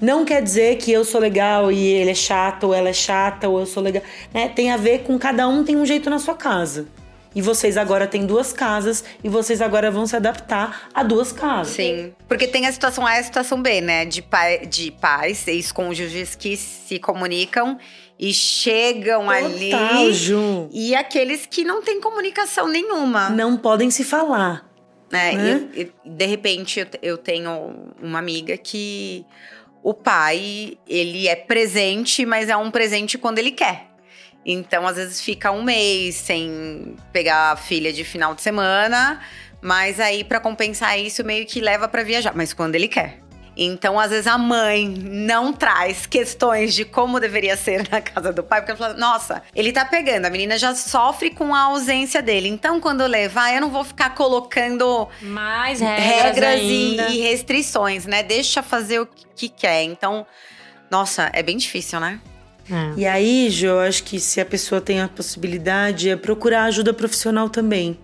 [0.00, 3.48] não quer dizer que eu sou legal e ele é chato, ou ela é chata,
[3.48, 4.02] ou eu sou legal.
[4.32, 4.48] Né?
[4.48, 6.86] Tem a ver com cada um tem um jeito na sua casa.
[7.38, 11.72] E vocês agora têm duas casas e vocês agora vão se adaptar a duas casas.
[11.76, 12.12] Sim.
[12.26, 14.04] Porque tem a situação A e a situação B, né?
[14.04, 17.78] De, pai, de pais, ex-cônjuges que se comunicam
[18.18, 19.70] e chegam ali.
[19.70, 20.68] Total, Ju.
[20.72, 23.30] E aqueles que não têm comunicação nenhuma.
[23.30, 24.68] Não podem se falar.
[25.08, 25.32] né?
[25.34, 25.68] Né?
[25.76, 27.72] E, e, de repente, eu, te- eu tenho
[28.02, 29.24] uma amiga que
[29.80, 33.86] o pai, ele é presente, mas é um presente quando ele quer.
[34.50, 39.20] Então, às vezes, fica um mês sem pegar a filha de final de semana,
[39.60, 43.18] mas aí, pra compensar isso, meio que leva pra viajar, mas quando ele quer.
[43.54, 48.42] Então, às vezes, a mãe não traz questões de como deveria ser na casa do
[48.42, 52.22] pai, porque ela fala: nossa, ele tá pegando, a menina já sofre com a ausência
[52.22, 52.48] dele.
[52.48, 58.22] Então, quando eu levar, eu não vou ficar colocando Mais regras, regras e, restrições, né?
[58.22, 59.82] Deixa fazer o que quer.
[59.82, 60.26] Então,
[60.90, 62.18] nossa, é bem difícil, né?
[62.70, 63.00] É.
[63.00, 66.92] E aí, Jo, eu acho que se a pessoa tem a possibilidade, é procurar ajuda
[66.92, 67.98] profissional também.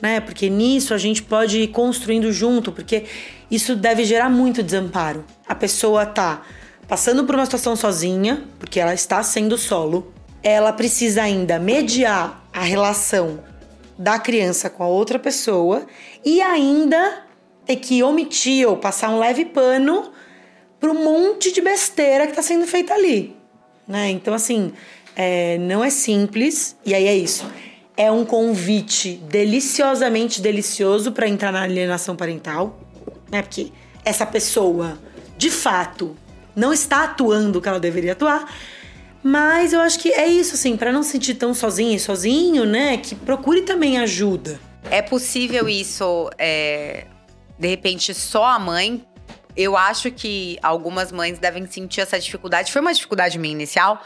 [0.00, 0.20] Né?
[0.20, 3.04] Porque nisso a gente pode ir construindo junto, porque
[3.50, 5.24] isso deve gerar muito desamparo.
[5.48, 6.42] A pessoa tá
[6.86, 10.12] passando por uma situação sozinha, porque ela está sendo solo.
[10.42, 13.42] Ela precisa ainda mediar a relação
[13.98, 15.86] da criança com a outra pessoa
[16.24, 17.24] e ainda
[17.64, 20.12] ter que omitir ou passar um leve pano
[20.78, 23.34] para um monte de besteira que está sendo feita ali.
[23.86, 24.10] Né?
[24.10, 24.72] Então, assim,
[25.16, 27.46] é, não é simples, e aí é isso.
[27.96, 32.80] É um convite deliciosamente delicioso para entrar na alienação parental,
[33.30, 33.40] né?
[33.42, 33.70] Porque
[34.04, 34.98] essa pessoa,
[35.38, 36.16] de fato,
[36.56, 38.52] não está atuando o que ela deveria atuar.
[39.22, 42.66] Mas eu acho que é isso, assim, para não se sentir tão sozinha e sozinho,
[42.66, 42.96] né?
[42.98, 44.60] Que procure também ajuda.
[44.90, 47.06] É possível isso, é,
[47.58, 49.02] de repente, só a mãe?
[49.56, 52.72] Eu acho que algumas mães devem sentir essa dificuldade.
[52.72, 54.02] Foi uma dificuldade minha inicial,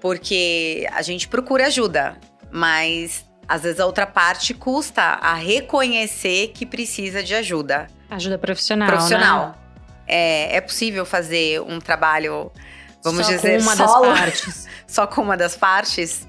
[0.00, 2.16] porque a gente procura ajuda,
[2.50, 8.88] mas às vezes a outra parte custa a reconhecer que precisa de ajuda Ajuda profissional,
[8.88, 9.46] profissional.
[9.48, 9.54] né?
[10.06, 12.52] É, é possível fazer um trabalho,
[13.02, 14.68] vamos Só dizer, com uma solo, das partes.
[14.86, 16.28] só com uma das partes?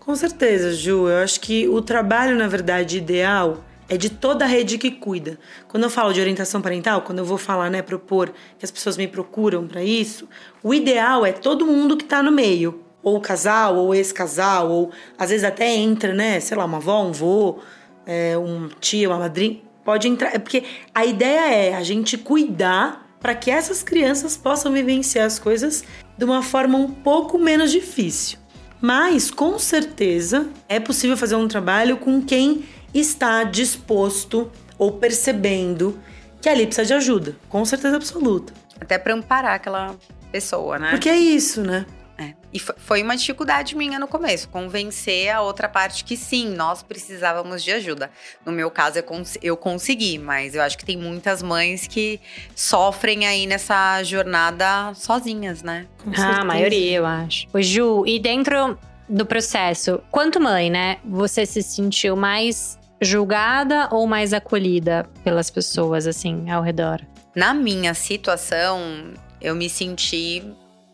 [0.00, 1.08] Com certeza, Ju.
[1.10, 5.38] Eu acho que o trabalho, na verdade, ideal é de toda a rede que cuida.
[5.68, 8.96] Quando eu falo de orientação parental, quando eu vou falar, né, propor que as pessoas
[8.96, 10.26] me procuram para isso,
[10.62, 15.28] o ideal é todo mundo que está no meio, ou casal, ou ex-casal, ou às
[15.28, 17.58] vezes até entra, né, sei lá, uma avó, um vô,
[18.06, 23.06] é, um tio, uma madrinha, pode entrar, é porque a ideia é a gente cuidar
[23.20, 25.84] para que essas crianças possam vivenciar as coisas
[26.16, 28.38] de uma forma um pouco menos difícil.
[28.80, 35.98] Mas com certeza é possível fazer um trabalho com quem está disposto ou percebendo
[36.40, 38.52] que ali precisa de ajuda, com certeza absoluta.
[38.80, 39.94] Até para amparar aquela
[40.32, 40.90] pessoa, né?
[40.90, 41.86] Porque é isso, né?
[42.18, 42.34] É.
[42.52, 47.62] E foi uma dificuldade minha no começo, convencer a outra parte que sim, nós precisávamos
[47.62, 48.10] de ajuda.
[48.44, 52.20] No meu caso, eu, cons eu consegui, mas eu acho que tem muitas mães que
[52.54, 55.86] sofrem aí nessa jornada sozinhas, né?
[56.16, 57.46] ah, a maioria, eu acho.
[57.52, 58.78] O Ju, e dentro
[59.08, 66.06] do processo, quanto mãe, né, você se sentiu mais julgada ou mais acolhida pelas pessoas,
[66.06, 67.00] assim, ao redor?
[67.34, 70.42] Na minha situação, eu me senti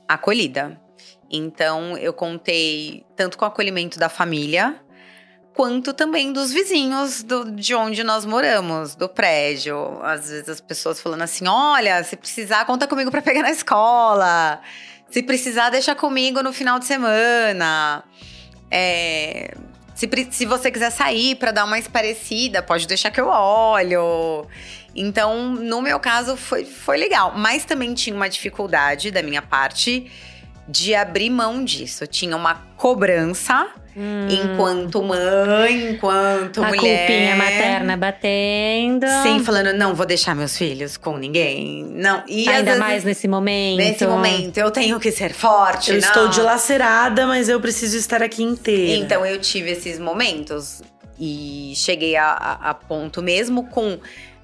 [0.09, 0.81] acolhida.
[1.31, 4.81] Então, eu contei tanto com o acolhimento da família,
[5.59, 10.01] quanto também dos vizinhos do, de onde nós moramos, do prédio.
[10.03, 14.61] Às vezes as pessoas falando assim: olha, se precisar, conta comigo para pegar na escola.
[15.11, 18.05] Se precisar, deixa comigo no final de semana.
[18.71, 19.55] É,
[19.99, 24.47] se, se você quiser sair para dar uma esparecida, pode deixar que eu olho.
[24.95, 27.33] Então, no meu caso, foi, foi legal.
[27.37, 30.09] Mas também tinha uma dificuldade da minha parte
[30.69, 32.07] de abrir mão disso.
[32.07, 34.29] Tinha uma cobrança hum.
[34.29, 37.05] enquanto mãe, enquanto a mulher.
[37.05, 39.07] A culpinha materna batendo.
[39.23, 41.85] Sim, falando, não vou deixar meus filhos com ninguém.
[41.85, 42.23] Não.
[42.29, 43.79] E Ainda vezes, mais nesse momento.
[43.79, 45.91] Nesse momento, eu tenho que ser forte.
[45.91, 46.07] Eu não.
[46.07, 49.05] estou dilacerada, mas eu preciso estar aqui inteira.
[49.05, 50.83] Então eu tive esses momentos.
[51.21, 53.99] E cheguei a, a, a ponto mesmo com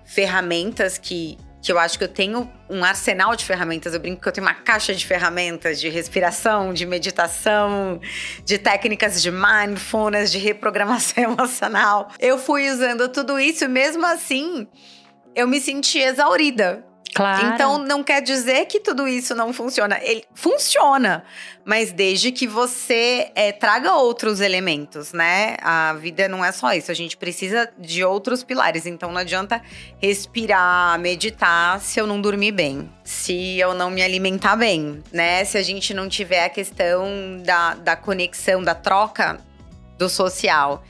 [0.05, 3.95] ferramentas que que eu acho que eu tenho um arsenal de ferramentas.
[3.95, 8.01] Eu brinco que eu tenho uma caixa de ferramentas de respiração, de meditação,
[8.45, 12.11] de técnicas de mindfulness, de reprogramação emocional.
[12.21, 14.69] Eu fui usando tudo isso mesmo assim
[15.35, 16.85] eu me senti exaurida.
[17.13, 17.47] Claro.
[17.47, 19.99] Então não quer dizer que tudo isso não funciona.
[20.03, 21.25] Ele funciona,
[21.65, 25.57] mas desde que você é, traga outros elementos, né?
[25.63, 26.91] A vida não é só isso.
[26.91, 28.85] A gente precisa de outros pilares.
[28.85, 29.63] Então não adianta
[30.03, 35.45] respirar, meditar se eu não dormir bem, se eu não me alimentar bem, né?
[35.45, 39.39] Se a gente não tiver a questão da, da conexão, da troca
[39.97, 40.83] do social.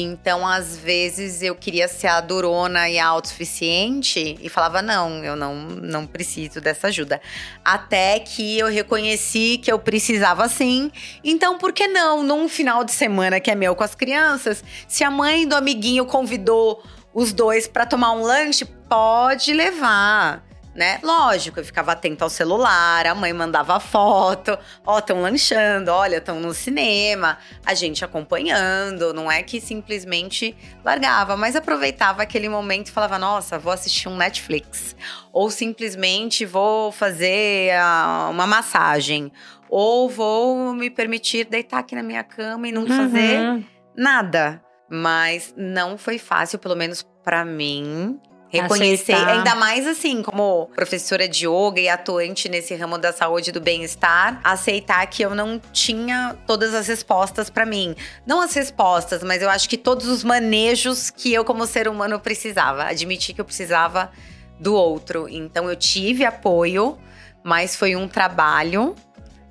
[0.00, 5.34] Então, às vezes, eu queria ser a durona e a autossuficiente e falava: não, eu
[5.34, 7.20] não, não preciso dessa ajuda.
[7.64, 10.92] Até que eu reconheci que eu precisava sim.
[11.24, 15.02] Então, por que não, num final de semana que é meu com as crianças, se
[15.02, 16.80] a mãe do amiguinho convidou
[17.12, 20.47] os dois para tomar um lanche, pode levar
[20.78, 21.00] né?
[21.02, 26.18] Lógico, eu ficava atenta ao celular, a mãe mandava foto, ó, oh, estão lanchando, olha,
[26.18, 27.36] estão no cinema,
[27.66, 33.58] a gente acompanhando, não é que simplesmente largava, mas aproveitava aquele momento e falava, nossa,
[33.58, 34.94] vou assistir um Netflix,
[35.32, 39.32] ou simplesmente vou fazer uh, uma massagem,
[39.68, 42.96] ou vou me permitir deitar aqui na minha cama e não uhum.
[42.96, 43.64] fazer
[43.96, 44.62] nada.
[44.88, 48.18] Mas não foi fácil, pelo menos para mim,
[48.50, 49.28] Reconhecer, Aceitar.
[49.28, 53.60] ainda mais assim, como professora de yoga e atuante nesse ramo da saúde e do
[53.60, 57.94] bem-estar, aceitar que eu não tinha todas as respostas para mim.
[58.26, 62.18] Não as respostas, mas eu acho que todos os manejos que eu, como ser humano,
[62.18, 62.84] precisava.
[62.84, 64.10] Admitir que eu precisava
[64.58, 65.28] do outro.
[65.28, 66.98] Então eu tive apoio,
[67.44, 68.94] mas foi um trabalho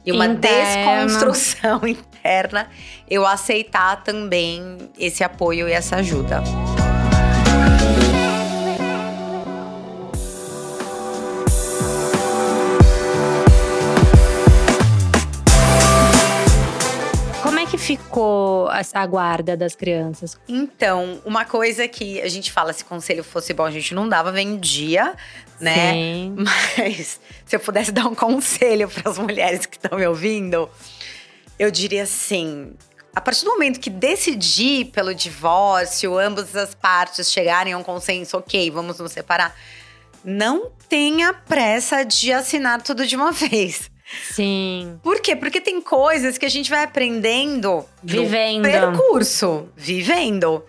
[0.04, 1.06] e uma interna.
[1.06, 2.70] desconstrução interna
[3.10, 6.42] eu aceitar também esse apoio e essa ajuda.
[17.88, 20.38] Ficou a, guarda das crianças?
[20.48, 24.32] Então, uma coisa que a gente fala, se conselho fosse bom, a gente não dava,
[24.32, 25.16] vendia,
[25.60, 25.94] né?
[25.94, 26.36] Sim.
[26.78, 30.70] Mas se eu pudesse dar um conselho para as mulheres que estão me ouvindo,
[31.58, 32.74] eu diria assim:
[33.16, 38.38] a partir do momento que decidir pelo divórcio, ambas as partes chegarem a um consenso,
[38.38, 39.56] ok, vamos nos separar,
[40.24, 43.90] não tenha pressa de assinar tudo de uma vez.
[44.32, 45.00] Sim.
[45.04, 45.36] Por quê?
[45.36, 48.64] Porque tem coisas que a gente vai aprendendo vivendo.
[48.64, 50.64] percurso, vivendo.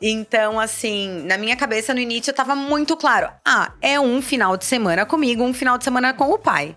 [0.00, 4.64] Então, assim, na minha cabeça no início tava muito claro: ah, é um final de
[4.64, 6.76] semana comigo, um final de semana com o pai.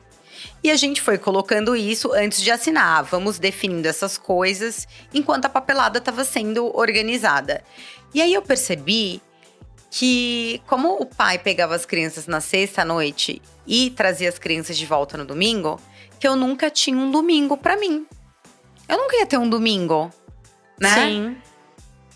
[0.64, 3.04] E a gente foi colocando isso antes de assinar.
[3.04, 7.64] Vamos definindo essas coisas enquanto a papelada estava sendo organizada.
[8.14, 9.22] E aí eu percebi
[9.90, 14.86] que como o pai pegava as crianças na sexta noite e trazia as crianças de
[14.86, 15.80] volta no domingo,
[16.22, 18.06] que eu nunca tinha um domingo para mim.
[18.88, 20.12] Eu nunca ia ter um domingo,
[20.80, 20.94] né?
[20.94, 21.38] Sim.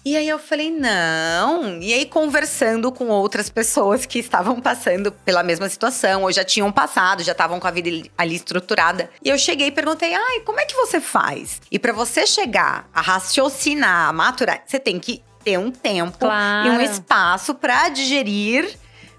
[0.05, 1.79] E aí eu falei, não.
[1.81, 6.71] E aí, conversando com outras pessoas que estavam passando pela mesma situação, ou já tinham
[6.71, 9.09] passado, já estavam com a vida ali estruturada.
[9.23, 11.59] E eu cheguei e perguntei, ai, como é que você faz?
[11.71, 16.67] E para você chegar a raciocinar, a maturar, você tem que ter um tempo Claro.
[16.67, 18.77] e um espaço para digerir,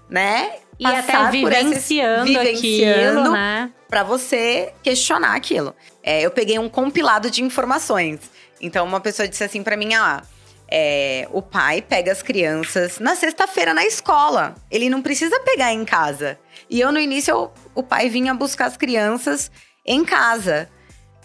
[0.09, 0.59] né?
[0.79, 3.71] E até Passar por esses- vivenciando, vivenciando aquilo, né?
[3.89, 5.75] para você questionar aquilo.
[6.03, 8.19] É, eu peguei um compilado de informações.
[8.61, 10.21] Então, uma pessoa disse assim para mim: ah,
[10.69, 14.53] é, o pai pega as crianças na sexta-feira na escola.
[14.69, 16.37] Ele não precisa pegar em casa.
[16.69, 19.49] E eu, no início, eu- o pai vinha buscar as crianças
[19.85, 20.69] em casa.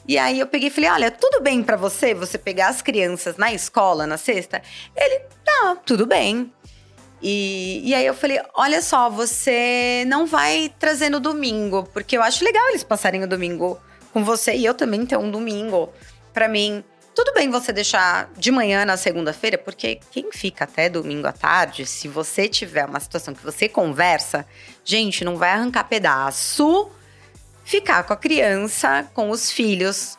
[0.09, 3.37] E aí eu peguei e falei: olha, tudo bem pra você você pegar as crianças
[3.37, 4.63] na escola na sexta?
[4.97, 6.53] Ele, tá, tudo bem.
[7.23, 12.23] E, e aí eu falei: olha só, você não vai trazer no domingo, porque eu
[12.23, 13.79] acho legal eles passarem o domingo
[14.13, 15.93] com você e eu também ter um domingo
[16.33, 16.85] pra mim.
[17.15, 21.85] Tudo bem você deixar de manhã na segunda-feira, porque quem fica até domingo à tarde,
[21.85, 24.47] se você tiver uma situação que você conversa,
[24.83, 26.91] gente, não vai arrancar pedaço
[27.65, 30.19] ficar com a criança, com os filhos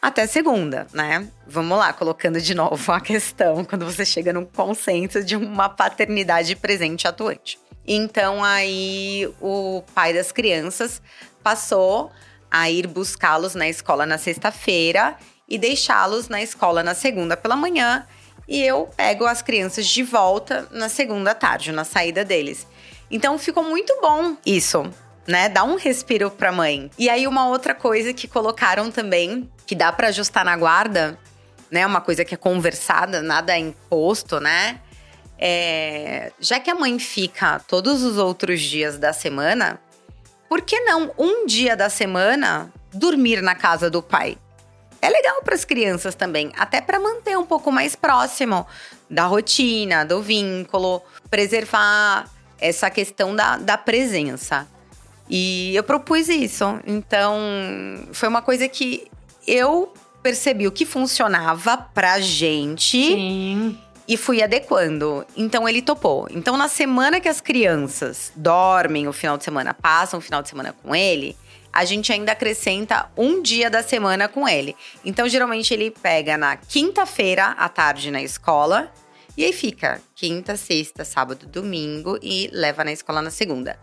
[0.00, 1.28] até segunda, né?
[1.52, 6.56] Vamos lá, colocando de novo a questão quando você chega num consenso de uma paternidade
[6.56, 7.58] presente atuante.
[7.86, 11.02] Então aí o pai das crianças
[11.42, 12.10] passou
[12.50, 15.14] a ir buscá-los na escola na sexta-feira
[15.46, 18.06] e deixá-los na escola na segunda pela manhã.
[18.48, 22.66] E eu pego as crianças de volta na segunda tarde, na saída deles.
[23.10, 24.90] Então ficou muito bom isso,
[25.26, 25.50] né?
[25.50, 26.90] Dá um respiro pra mãe.
[26.98, 31.18] E aí uma outra coisa que colocaram também, que dá pra ajustar na guarda,
[31.72, 31.86] né?
[31.86, 34.78] Uma coisa que é conversada, nada é imposto, né?
[35.38, 39.80] É, já que a mãe fica todos os outros dias da semana,
[40.48, 44.36] por que não um dia da semana dormir na casa do pai?
[45.00, 48.66] É legal para as crianças também, até para manter um pouco mais próximo
[49.08, 52.30] da rotina, do vínculo, preservar
[52.60, 54.68] essa questão da, da presença.
[55.28, 56.78] E eu propus isso.
[56.86, 57.36] Então,
[58.12, 59.10] foi uma coisa que
[59.46, 63.78] eu percebi o que funcionava pra gente Sim.
[64.06, 65.26] e fui adequando.
[65.36, 66.28] Então ele topou.
[66.30, 70.48] Então na semana que as crianças dormem o final de semana, passam o final de
[70.48, 71.36] semana com ele,
[71.72, 74.76] a gente ainda acrescenta um dia da semana com ele.
[75.04, 78.92] Então geralmente ele pega na quinta-feira à tarde na escola
[79.36, 83.78] e aí fica quinta, sexta, sábado, domingo e leva na escola na segunda.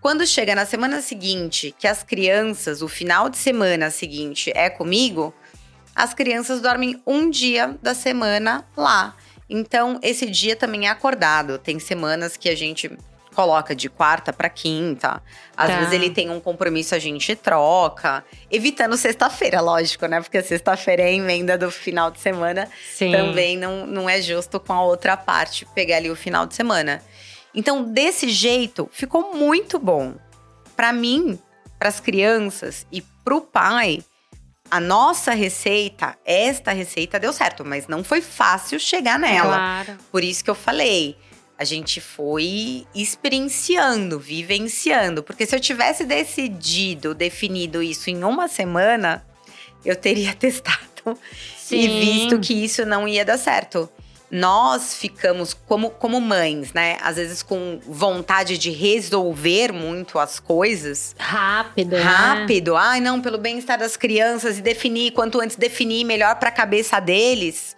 [0.00, 5.32] Quando chega na semana seguinte, que as crianças, o final de semana seguinte é comigo,
[6.02, 9.14] as crianças dormem um dia da semana lá.
[9.48, 11.58] Então, esse dia também é acordado.
[11.58, 12.90] Tem semanas que a gente
[13.34, 15.22] coloca de quarta para quinta.
[15.56, 15.78] Às Tá.
[15.78, 18.24] vezes ele tem um compromisso, a gente troca.
[18.50, 20.20] Evitando sexta-feira, lógico, né?
[20.20, 23.12] Porque sexta-feira é a emenda do final de semana Sim.
[23.12, 27.02] também não, não é justo com a outra parte pegar ali o final de semana.
[27.54, 30.14] Então, desse jeito, ficou muito bom.
[30.76, 31.38] Para mim,
[31.78, 34.02] para as crianças e pro pai,
[34.70, 39.56] a nossa receita, esta receita deu certo, mas não foi fácil chegar nela.
[39.56, 39.98] Claro.
[40.12, 41.16] Por isso que eu falei,
[41.58, 45.22] a gente foi experienciando, vivenciando.
[45.22, 49.26] Porque se eu tivesse decidido, definido isso em uma semana,
[49.84, 51.18] eu teria testado
[51.58, 51.80] Sim.
[51.80, 53.90] e visto que isso não ia dar certo.
[54.30, 56.98] Nós ficamos como, como mães, né?
[57.02, 62.02] Às vezes com vontade de resolver muito as coisas Rápido, né?
[62.02, 62.76] rápido.
[62.76, 67.00] Ai, não, pelo bem-estar das crianças e definir, quanto antes definir, melhor para a cabeça
[67.00, 67.76] deles.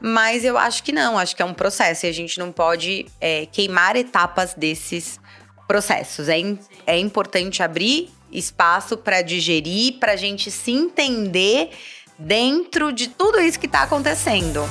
[0.00, 3.06] Mas eu acho que não, acho que é um processo e a gente não pode
[3.20, 5.18] é, queimar etapas desses
[5.66, 6.28] processos.
[6.28, 6.38] É,
[6.86, 11.70] é importante abrir espaço para digerir, para a gente se entender
[12.18, 14.62] dentro de tudo isso que está acontecendo.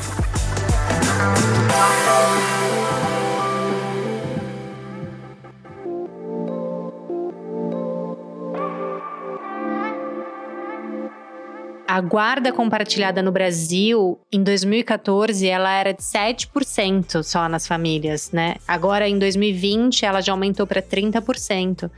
[11.98, 18.58] A guarda compartilhada no Brasil, em 2014, ela era de 7% só nas famílias, né?
[18.68, 21.90] Agora, em 2020, ela já aumentou para 30%.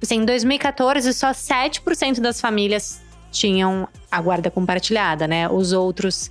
[0.00, 3.00] Assim, em 2014, só 7% das famílias
[3.32, 5.48] tinham a guarda compartilhada, né?
[5.48, 6.30] Os outros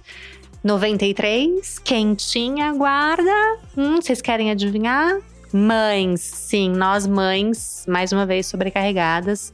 [0.68, 3.57] 93, quem tinha guarda?
[3.78, 5.18] Hum, vocês querem adivinhar?
[5.53, 9.53] Mães, sim, nós mães, mais uma vez sobrecarregadas.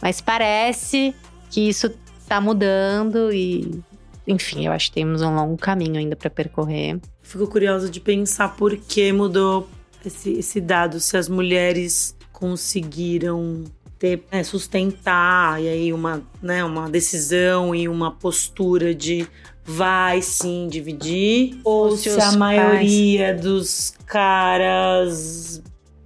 [0.00, 1.12] Mas parece
[1.50, 1.92] que isso
[2.28, 3.82] tá mudando e,
[4.24, 7.00] enfim, eu acho que temos um longo caminho ainda para percorrer.
[7.24, 9.68] Fico curiosa de pensar por que mudou
[10.06, 13.64] esse, esse dado, se as mulheres conseguiram
[13.98, 19.28] ter, né, sustentar e aí uma, né, uma decisão e uma postura de
[19.64, 23.40] vai sim dividir ou se a maioria pais.
[23.40, 25.62] dos caras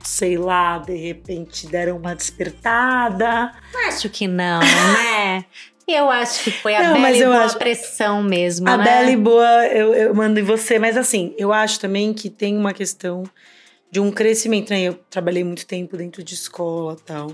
[0.07, 3.53] sei lá, de repente deram uma despertada.
[3.89, 5.45] Acho que não, né?
[5.87, 7.59] Eu acho que foi a não, bela e boa acho...
[7.59, 8.85] pressão mesmo, a né?
[8.85, 12.57] bela e boa eu, eu mando em você, mas assim, eu acho também que tem
[12.57, 13.23] uma questão
[13.91, 14.83] de um crescimento, né?
[14.83, 17.33] Eu trabalhei muito tempo dentro de escola tal.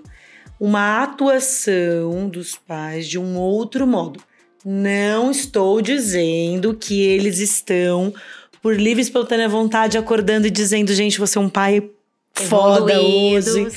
[0.61, 4.23] Uma atuação dos pais de um outro modo.
[4.65, 8.15] Não estou dizendo que eles estão,
[8.63, 11.91] por livre e espontânea vontade, acordando e dizendo, gente, você é um pai
[12.33, 13.69] foda hoje.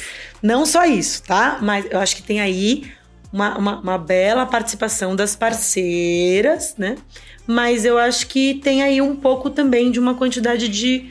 [0.41, 1.57] Não só isso, tá?
[1.61, 2.91] Mas eu acho que tem aí
[3.33, 6.97] uma, uma, uma, bela participação das parceiras, né?
[7.47, 11.09] Mas eu acho que tem aí um pouco também de uma quantidade de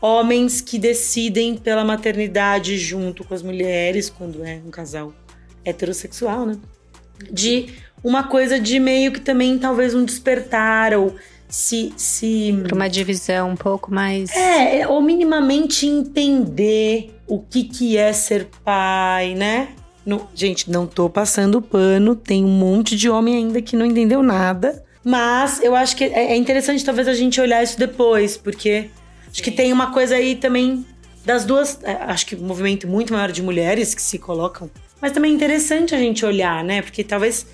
[0.00, 5.14] homens que decidem pela maternidade junto com as mulheres, quando é um casal
[5.64, 6.58] heterossexual, né?
[7.30, 7.68] De
[8.04, 11.16] uma coisa de meio que também talvez um despertar ou
[11.48, 11.92] se.
[11.96, 14.30] se uma divisão um pouco mais.
[14.30, 19.68] É, ou minimamente entender o que, que é ser pai, né?
[20.06, 24.22] No, gente, não tô passando pano, tem um monte de homem ainda que não entendeu
[24.22, 24.84] nada.
[25.02, 28.90] Mas eu acho que é, é interessante talvez a gente olhar isso depois, porque
[29.34, 30.86] Acho que tem uma coisa aí também
[31.24, 31.80] das duas.
[31.82, 34.70] É, acho que um movimento muito maior de mulheres que se colocam.
[35.02, 36.80] Mas também é interessante a gente olhar, né?
[36.80, 37.44] Porque talvez.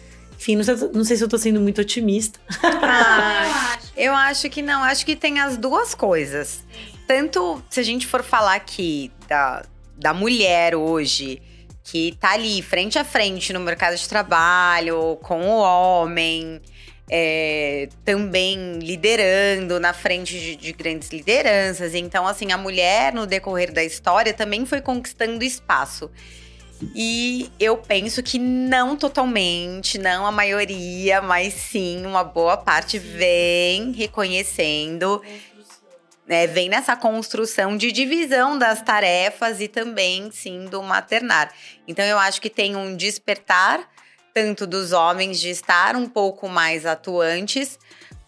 [0.41, 2.41] Enfim, não sei, não sei se eu tô sendo muito otimista.
[2.65, 4.83] Ah, eu acho que não.
[4.83, 6.65] Acho que tem as duas coisas.
[7.07, 9.63] Tanto se a gente for falar aqui da,
[9.99, 11.43] da mulher hoje,
[11.85, 16.63] que tá ali frente a frente no mercado de trabalho, com o homem
[17.11, 21.95] é, também liderando na frente de, de, grandes lideranças.
[21.95, 26.11] Então, assim, a mulher, no decorrer da história, também foi conquistando espaço.
[26.95, 33.93] E eu penso que não totalmente, não a maioria, mas sim uma boa parte vem
[33.93, 35.23] reconhecendo.
[36.27, 41.53] Né, vem nessa construção de divisão das tarefas e também, sim, do maternar.
[41.89, 43.81] Então, eu acho que tem um despertar
[44.33, 47.77] tanto dos homens de estar um pouco mais atuantes,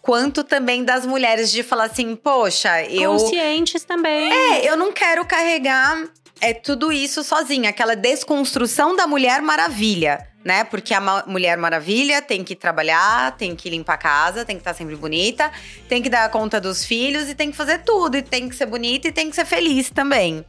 [0.01, 3.11] quanto também das mulheres de falar assim, poxa, eu.
[3.11, 4.31] Conscientes também.
[4.31, 6.03] É, eu não quero carregar
[6.43, 10.65] é tudo isso sozinha, aquela desconstrução da Mulher Maravilha, né?
[10.65, 14.73] Porque a Mulher Maravilha tem que trabalhar, tem que limpar a casa, tem que estar
[14.73, 15.49] sempre bonita,
[15.87, 18.65] tem que dar conta dos filhos e tem que fazer tudo, e tem que ser
[18.65, 20.45] bonita e tem que ser feliz também.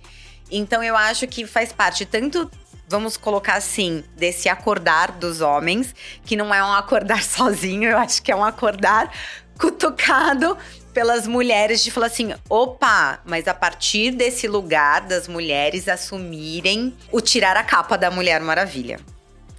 [0.50, 2.50] Então eu acho que faz parte tanto
[2.88, 8.20] vamos colocar assim, desse acordar dos homens, que não é um acordar sozinho, eu acho
[8.20, 9.12] que é um acordar
[9.56, 10.58] cutucado
[10.94, 17.20] pelas mulheres de falar assim: opa, mas a partir desse lugar das mulheres assumirem o
[17.20, 18.98] tirar a capa da Mulher Maravilha.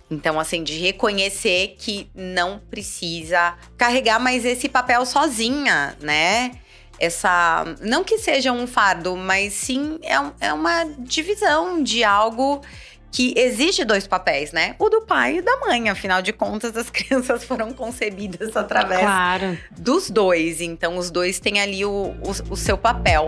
[0.10, 6.52] Então, assim, de reconhecer que não precisa carregar mais esse papel sozinha, né?
[6.98, 7.66] Essa.
[7.82, 12.62] Não que seja um fardo, mas sim é, é uma divisão de algo
[13.16, 14.76] que exige dois papéis, né?
[14.78, 15.88] O do pai e da mãe.
[15.88, 19.57] Afinal de contas, as crianças foram concebidas através claro.
[19.72, 20.59] dos dois.
[20.59, 23.28] Então, os dois têm ali o, o, o seu papel.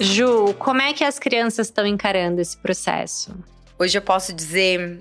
[0.00, 3.36] Ju, como é que as crianças estão encarando esse processo?
[3.78, 5.00] Hoje eu posso dizer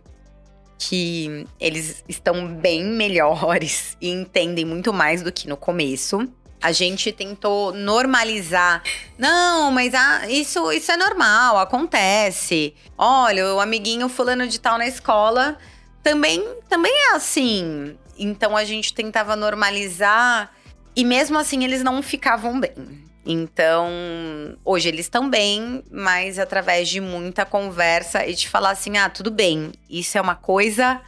[0.79, 6.25] que eles estão bem melhores e entendem muito mais do que no começo.
[6.61, 8.81] A gente tentou normalizar.
[9.17, 12.73] Não, mas ah, isso, isso é normal, acontece.
[12.97, 15.57] Olha, o amiguinho fulano de tal na escola
[16.01, 17.97] também, também é assim.
[18.17, 20.51] Então a gente tentava normalizar
[20.95, 23.08] e mesmo assim eles não ficavam bem.
[23.25, 23.89] Então,
[24.63, 29.29] hoje eles estão bem, mas através de muita conversa e de falar assim: ah, tudo
[29.29, 31.01] bem, isso é uma coisa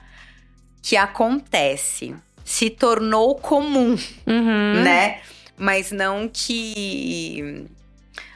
[0.81, 2.15] que acontece.
[2.43, 3.97] Se tornou comum,
[4.27, 4.83] uhum.
[4.83, 5.21] né?
[5.57, 7.65] Mas não que.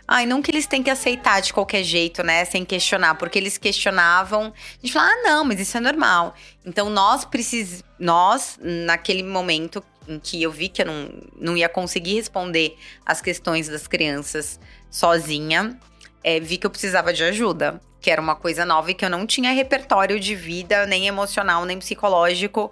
[0.07, 2.45] Ai, não que eles têm que aceitar de qualquer jeito, né?
[2.45, 4.53] Sem questionar, porque eles questionavam.
[4.53, 6.35] A gente fala, ah, não, mas isso é normal.
[6.63, 7.83] Então, nós precisamos.
[7.97, 13.21] Nós, naquele momento, em que eu vi que eu não, não ia conseguir responder as
[13.21, 15.79] questões das crianças sozinha,
[16.23, 19.09] é, vi que eu precisava de ajuda, que era uma coisa nova e que eu
[19.09, 22.71] não tinha repertório de vida, nem emocional, nem psicológico,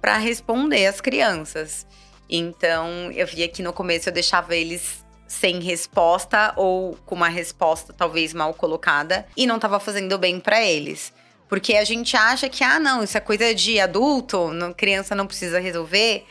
[0.00, 1.86] para responder às crianças.
[2.28, 7.92] Então, eu via que no começo eu deixava eles sem resposta ou com uma resposta
[7.92, 11.12] talvez mal colocada e não estava fazendo bem para eles.
[11.48, 15.26] Porque a gente acha que, ah, não, isso é coisa de adulto, não, criança não
[15.26, 16.26] precisa resolver.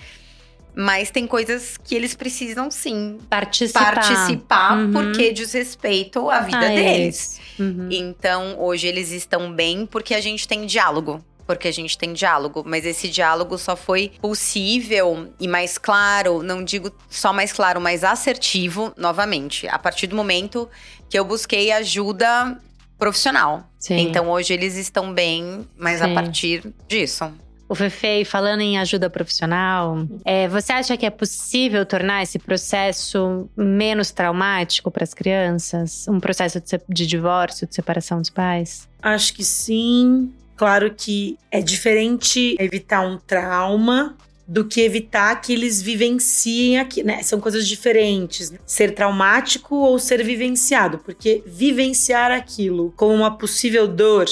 [0.76, 4.92] Mas tem coisas que eles precisam sim participar, participar uhum.
[4.92, 7.40] porque diz respeito à vida ah, deles.
[7.58, 7.88] Uhum.
[7.90, 12.64] Então, hoje eles estão bem porque a gente tem diálogo porque a gente tem diálogo,
[12.66, 18.04] mas esse diálogo só foi possível e mais claro, não digo só mais claro, mas
[18.04, 20.68] assertivo, novamente, a partir do momento
[21.10, 22.60] que eu busquei ajuda
[22.98, 23.70] profissional.
[23.78, 23.98] Sim.
[23.98, 26.12] Então hoje eles estão bem, mas Sim.
[26.12, 27.32] a partir disso.
[27.68, 33.50] O Fefe, falando em ajuda profissional, é, você acha que é possível tornar esse processo
[33.58, 36.08] menos traumático para as crianças?
[36.08, 38.88] Um processo de, de divórcio, de separação dos pais?
[39.02, 40.32] Acho que sim.
[40.56, 44.16] Claro que é diferente evitar um trauma
[44.48, 47.24] do que evitar que eles vivenciem aqui, né?
[47.24, 48.54] São coisas diferentes.
[48.66, 54.28] Ser traumático ou ser vivenciado, porque vivenciar aquilo como uma possível dor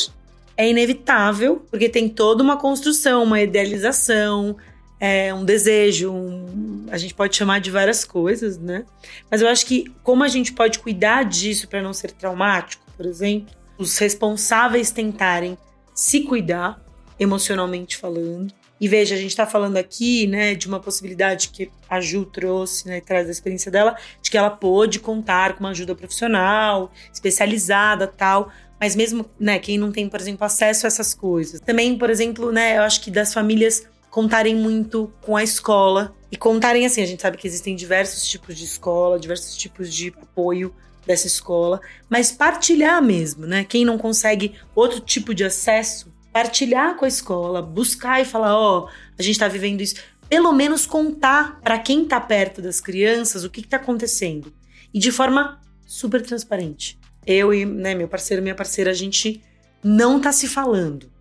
[0.55, 4.55] é inevitável, porque tem toda uma construção, uma idealização,
[4.99, 8.85] é, um desejo, um, a gente pode chamar de várias coisas, né?
[9.29, 13.05] Mas eu acho que como a gente pode cuidar disso para não ser traumático, por
[13.05, 15.57] exemplo, os responsáveis tentarem
[15.93, 16.81] se cuidar,
[17.19, 18.53] emocionalmente falando.
[18.79, 22.87] E veja, a gente está falando aqui, né, de uma possibilidade que a Ju trouxe,
[22.87, 28.07] né, traz da experiência dela, de que ela pôde contar com uma ajuda profissional, especializada,
[28.07, 28.51] tal.
[28.83, 31.61] Mas mesmo, né, quem não tem, por exemplo, acesso a essas coisas.
[31.61, 36.35] Também, por exemplo, né, eu acho que das famílias contarem muito com a escola e
[36.35, 40.75] contarem assim, a gente sabe que existem diversos tipos de escola, diversos tipos de apoio
[41.07, 41.79] dessa escola,
[42.09, 43.63] mas partilhar mesmo, né?
[43.63, 48.79] Quem não consegue outro tipo de acesso, partilhar com a escola, buscar e falar, ó,
[48.79, 49.95] oh, a gente tá vivendo isso,
[50.27, 54.53] pelo menos contar para quem tá perto das crianças o que, que tá acontecendo
[54.93, 57.01] e de forma super transparente.
[57.25, 59.41] Eu e né, meu parceiro, minha parceira, a gente
[59.83, 61.11] não tá se falando.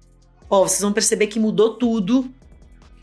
[0.49, 2.31] Ó, vocês vão perceber que mudou tudo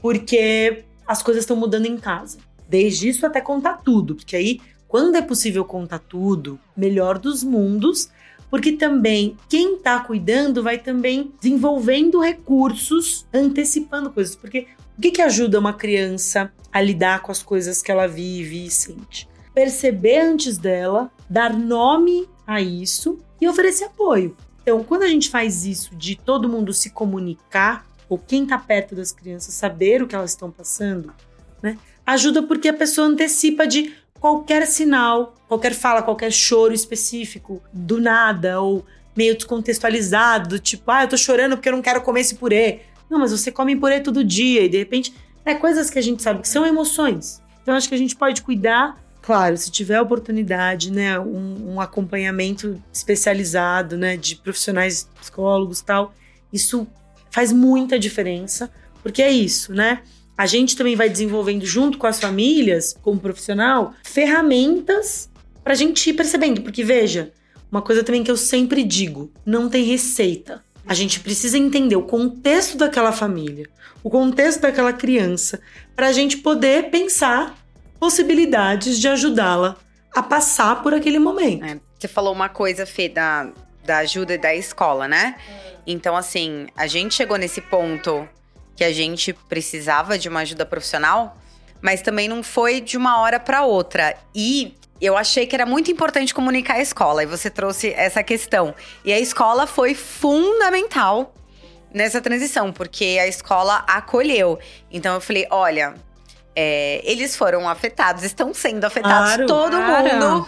[0.01, 2.37] porque as coisas estão mudando em casa.
[2.67, 8.09] Desde isso até contar tudo, porque aí quando é possível contar tudo, melhor dos mundos,
[8.49, 14.35] porque também quem está cuidando vai também desenvolvendo recursos, antecipando coisas.
[14.35, 14.65] Porque
[14.97, 18.71] o que, que ajuda uma criança a lidar com as coisas que ela vive e
[18.71, 19.29] sente?
[19.53, 24.35] Perceber antes dela, dar nome a isso e oferecer apoio.
[24.63, 28.95] Então, quando a gente faz isso de todo mundo se comunicar, ou quem está perto
[28.95, 31.13] das crianças saber o que elas estão passando,
[31.61, 31.77] né?
[32.03, 38.59] Ajuda porque a pessoa antecipa de qualquer sinal, qualquer fala, qualquer choro específico, do nada,
[38.59, 38.83] ou
[39.15, 42.81] meio descontextualizado, tipo, ah, eu tô chorando porque eu não quero comer esse purê.
[43.07, 45.13] Não, mas você come purê todo dia e de repente,
[45.45, 47.43] é coisas que a gente sabe que são emoções.
[47.61, 52.81] Então acho que a gente pode cuidar, claro, se tiver oportunidade, né, um, um acompanhamento
[52.91, 56.13] especializado, né, de profissionais psicólogos tal,
[56.51, 56.87] isso
[57.31, 58.71] faz muita diferença,
[59.03, 60.01] porque é isso, né?
[60.39, 65.29] a gente também vai desenvolvendo junto com as famílias, como profissional, ferramentas
[65.61, 66.61] para a gente ir percebendo.
[66.61, 67.33] Porque veja,
[67.69, 70.63] uma coisa também que eu sempre digo: não tem receita.
[70.87, 73.67] A gente precisa entender o contexto daquela família,
[74.01, 75.59] o contexto daquela criança,
[75.93, 77.58] para a gente poder pensar
[77.99, 79.75] possibilidades de ajudá-la
[80.15, 81.65] a passar por aquele momento.
[81.65, 83.49] É, você falou uma coisa, Fê, da,
[83.83, 85.35] da ajuda da escola, né?
[85.85, 88.27] Então, assim, a gente chegou nesse ponto
[88.75, 91.37] que a gente precisava de uma ajuda profissional,
[91.81, 94.15] mas também não foi de uma hora para outra.
[94.33, 98.73] E eu achei que era muito importante comunicar a escola, e você trouxe essa questão.
[99.03, 101.33] E a escola foi fundamental
[101.93, 104.59] nessa transição, porque a escola acolheu.
[104.91, 105.95] Então eu falei: olha,
[106.55, 110.47] é, eles foram afetados, estão sendo afetados, claro, todo mundo.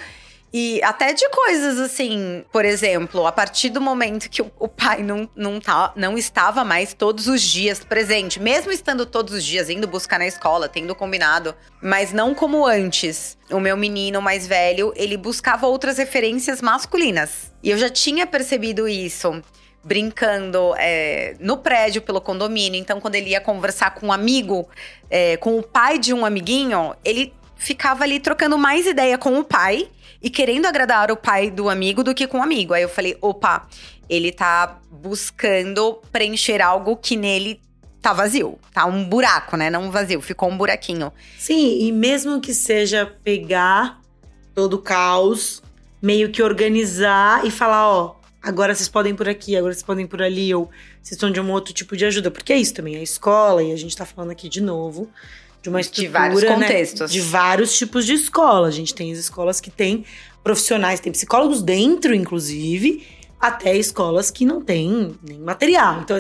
[0.54, 5.02] E até de coisas assim, por exemplo, a partir do momento que o, o pai
[5.02, 9.70] não, não, tá, não estava mais todos os dias presente, mesmo estando todos os dias
[9.70, 13.38] indo buscar na escola, tendo combinado, mas não como antes.
[13.50, 17.54] O meu menino mais velho, ele buscava outras referências masculinas.
[17.64, 19.42] E eu já tinha percebido isso
[19.84, 22.80] brincando é, no prédio pelo condomínio.
[22.80, 24.68] Então, quando ele ia conversar com um amigo,
[25.10, 29.44] é, com o pai de um amiguinho, ele ficava ali trocando mais ideia com o
[29.44, 29.88] pai
[30.22, 32.74] e querendo agradar o pai do amigo do que com o amigo.
[32.74, 33.68] Aí eu falei, opa,
[34.10, 37.60] ele tá buscando preencher algo que nele
[38.02, 38.60] tá vazio.
[38.74, 39.70] Tá um buraco, né?
[39.70, 41.12] Não vazio, ficou um buraquinho.
[41.38, 44.00] Sim, e mesmo que seja pegar
[44.54, 45.62] todo o caos,
[46.02, 50.06] meio que organizar e falar, ó, agora vocês podem ir por aqui, agora vocês podem
[50.06, 50.66] ir por ali, ou
[51.02, 52.32] vocês estão de um outro tipo de ajuda.
[52.32, 55.10] Porque é isso também, a escola, e a gente tá falando aqui de novo,
[55.62, 57.12] de uma estrutura, de vários né, contextos.
[57.12, 58.68] de vários tipos de escola.
[58.68, 60.06] A gente tem as escolas que têm
[60.44, 63.06] profissionais, tem psicólogos dentro, inclusive,
[63.40, 66.02] até escolas que não têm nem material.
[66.02, 66.18] Então,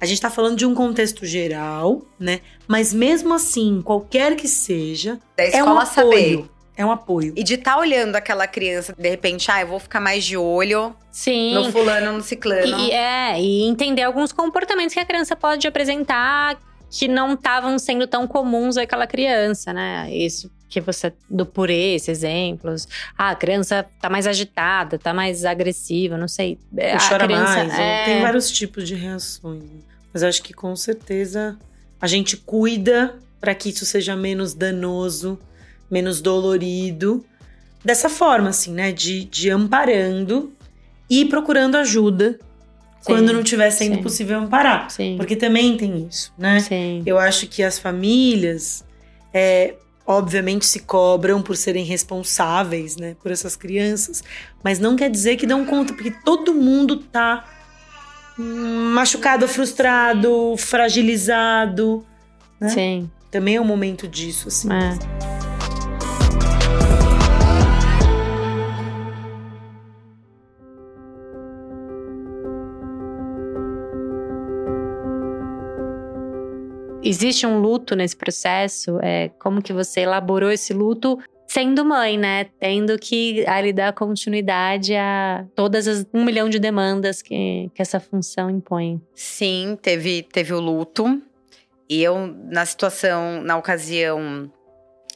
[0.00, 2.40] a gente está falando de um contexto geral, né?
[2.66, 5.94] Mas mesmo assim, qualquer que seja, Da é um escola apoio.
[5.94, 6.44] saber.
[6.82, 7.32] É um apoio.
[7.36, 10.94] E de estar olhando aquela criança, de repente, ah, eu vou ficar mais de olho
[11.10, 11.54] Sim.
[11.54, 12.76] no fulano, no ciclano.
[12.80, 16.58] E, é, e entender alguns comportamentos que a criança pode apresentar
[16.90, 20.08] que não estavam sendo tão comuns àquela criança, né?
[20.12, 22.88] Isso que você do por esse exemplos.
[23.16, 26.58] Ah, a criança tá mais agitada, tá mais agressiva, não sei.
[26.76, 27.72] É, Ou a chora criança, mais.
[27.74, 29.62] ou- é, Tem vários tipos de reações.
[29.62, 29.80] né?
[30.12, 31.56] Mas acho que com certeza
[32.00, 35.38] a gente cuida para que isso seja menos danoso,
[35.92, 37.24] menos dolorido.
[37.84, 38.90] Dessa forma, assim, né?
[38.90, 40.52] De, de amparando
[41.10, 42.38] e procurando ajuda
[43.04, 44.02] quando não estiver sendo sim.
[44.02, 44.90] possível amparar.
[44.90, 45.16] Sim.
[45.16, 46.60] Porque também tem isso, né?
[46.60, 47.02] Sim.
[47.04, 48.84] Eu acho que as famílias,
[49.34, 49.74] é,
[50.06, 54.22] obviamente, se cobram por serem responsáveis, né, por essas crianças,
[54.62, 57.44] mas não quer dizer que dão conta, porque todo mundo tá
[58.38, 62.06] machucado, frustrado, fragilizado.
[62.60, 62.68] né?
[62.68, 63.10] Sim.
[63.30, 64.68] Também é um momento disso, assim.
[64.72, 65.41] É.
[77.12, 78.98] Existe um luto nesse processo?
[79.02, 82.44] É, como que você elaborou esse luto sendo mãe, né?
[82.58, 88.00] Tendo que ali dar continuidade a todas as um milhão de demandas que, que essa
[88.00, 88.98] função impõe.
[89.14, 91.20] Sim, teve, teve o luto.
[91.86, 94.50] E eu, na situação, na ocasião,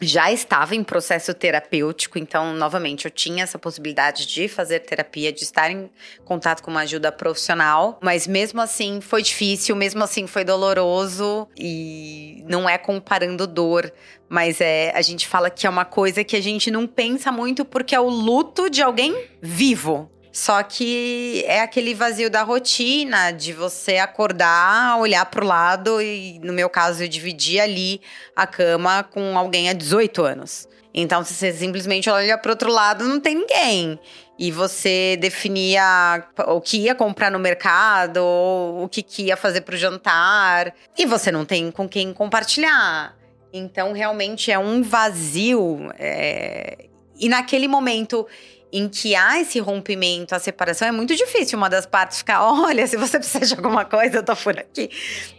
[0.01, 2.19] já estava em processo terapêutico.
[2.19, 5.91] Então, novamente, eu tinha essa possibilidade de fazer terapia, de estar em
[6.25, 7.99] contato com uma ajuda profissional.
[8.03, 11.49] Mas mesmo assim, foi difícil, mesmo assim, foi doloroso.
[11.59, 13.93] E não é comparando dor.
[14.29, 17.65] Mas é, a gente fala que é uma coisa que a gente não pensa muito
[17.65, 20.11] porque é o luto de alguém vivo.
[20.37, 26.53] Só que é aquele vazio da rotina, de você acordar, olhar pro lado e, no
[26.53, 28.03] meu caso, eu dividi ali
[28.37, 30.69] a cama com alguém há 18 anos.
[30.93, 33.99] Então, se você simplesmente olha pro outro lado, não tem ninguém.
[34.39, 39.63] E você definia o que ia comprar no mercado, ou o que, que ia fazer
[39.63, 40.75] pro jantar.
[40.99, 43.17] E você não tem com quem compartilhar.
[43.55, 45.91] Então, realmente é um vazio.
[45.99, 48.27] é, E naquele momento
[48.73, 52.87] em que há esse rompimento, a separação, é muito difícil uma das partes ficar, olha,
[52.87, 54.91] se você precisa de alguma coisa, eu tô por aqui.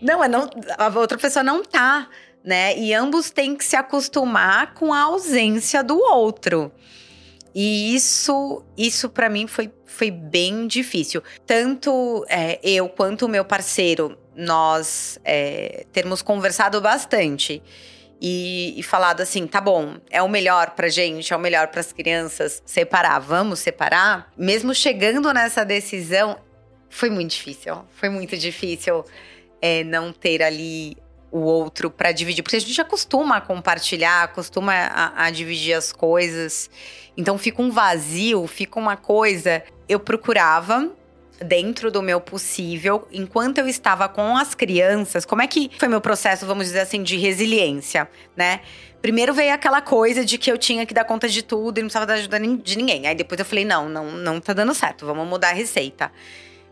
[0.01, 2.09] Não, é não a outra pessoa não tá,
[2.43, 2.78] né?
[2.78, 6.71] E ambos têm que se acostumar com a ausência do outro.
[7.53, 11.23] E isso, isso para mim foi, foi bem difícil.
[11.45, 17.63] Tanto é, eu quanto o meu parceiro, nós é, termos conversado bastante
[18.22, 21.93] e, e falado assim, tá bom, é o melhor pra gente, é o melhor pras
[21.93, 24.32] crianças separar, vamos separar.
[24.38, 26.38] Mesmo chegando nessa decisão,
[26.89, 29.03] foi muito difícil, foi muito difícil
[29.61, 30.97] é, não ter ali
[31.32, 35.91] o outro pra dividir, porque a gente acostuma a compartilhar, acostuma a, a dividir as
[35.91, 36.70] coisas.
[37.15, 39.63] Então fica um vazio, fica uma coisa.
[39.88, 40.91] Eu procurava
[41.40, 46.02] dentro do meu possível, enquanto eu estava com as crianças, como é que foi meu
[46.02, 48.62] processo, vamos dizer assim, de resiliência, né?
[49.02, 51.88] Primeiro veio aquela coisa de que eu tinha que dar conta de tudo e não
[51.88, 53.08] precisava da ajuda de ninguém.
[53.08, 56.12] Aí depois eu falei, não, não, não tá dando certo, vamos mudar a receita.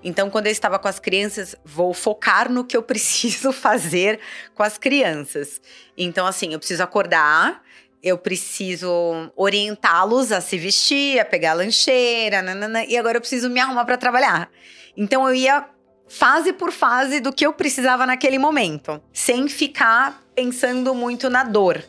[0.04, 4.20] Então, quando eu estava com as crianças, vou focar no que eu preciso fazer
[4.54, 5.60] com as crianças.
[5.98, 7.64] Então, assim, eu preciso acordar,
[8.06, 8.88] eu preciso
[9.36, 13.84] orientá-los a se vestir, a pegar a lancheira, nanana, e agora eu preciso me arrumar
[13.84, 14.48] para trabalhar.
[14.96, 15.66] Então, eu ia
[16.08, 21.84] fase por fase do que eu precisava naquele momento, sem ficar pensando muito na dor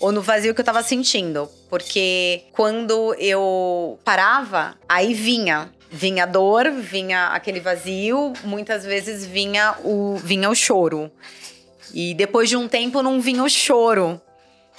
[0.00, 1.48] ou no vazio que eu tava sentindo.
[1.68, 5.70] Porque quando eu parava, aí vinha.
[5.92, 11.10] Vinha dor, vinha aquele vazio, muitas vezes vinha o, vinha o choro.
[11.92, 14.20] E depois de um tempo não vinha o choro.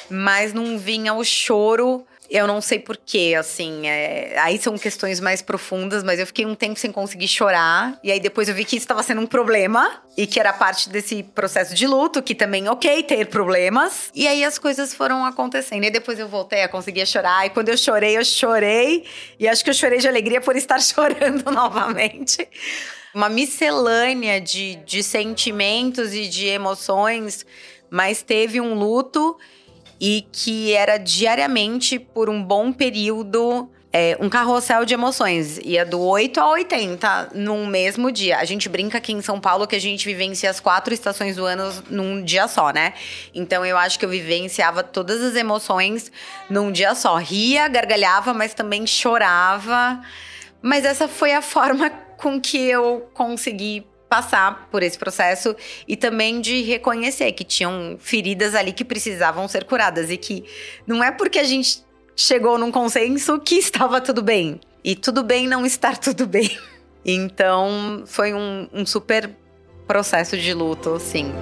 [0.09, 3.85] Mas não vinha o choro, eu não sei porquê, assim.
[3.87, 7.99] é- aí são questões mais profundas, mas eu fiquei um tempo sem conseguir chorar.
[8.01, 10.01] E aí depois eu vi que isso estava sendo um problema.
[10.17, 14.09] E que era parte desse processo de luto, que também ok ter problemas.
[14.15, 15.83] E aí as coisas foram acontecendo.
[15.83, 17.45] E depois eu voltei a conseguir chorar.
[17.45, 19.05] E quando eu chorei, eu chorei.
[19.37, 22.47] E acho que eu chorei de alegria por estar chorando novamente.
[23.13, 27.45] Uma miscelânea de, de sentimentos e de emoções,
[27.89, 29.37] mas teve um luto
[30.01, 35.59] e que era diariamente por um bom período é, um carrossel de emoções.
[35.59, 38.39] Ia do 8 a 80 num mesmo dia.
[38.39, 41.45] A gente brinca aqui em São Paulo que a gente vivencia as quatro estações do
[41.45, 42.93] ano num dia só, né?
[43.35, 46.11] Então eu acho que eu vivenciava todas as emoções
[46.49, 47.17] num dia só.
[47.17, 50.01] Ria, gargalhava, mas também chorava.
[50.63, 55.55] Mas essa foi a forma com que eu consegui passar por esse processo
[55.87, 60.43] e também de reconhecer que tinham feridas ali que precisavam ser curadas e que
[60.85, 61.81] não é porque a gente
[62.13, 64.59] chegou num consenso que estava tudo bem.
[64.83, 66.51] E tudo bem não estar tudo bem.
[67.03, 69.27] Então foi um, um super
[69.87, 71.33] processo de luto, sim.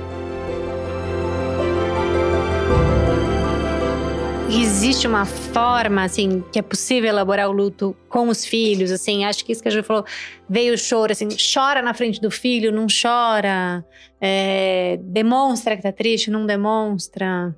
[4.52, 9.46] Existe uma forma, assim, que é possível elaborar o luto com os filhos, assim, acho
[9.46, 10.04] que isso que a gente falou,
[10.50, 13.86] veio o choro, assim, chora na frente do filho, não chora,
[14.20, 17.56] é, demonstra que tá triste, não demonstra.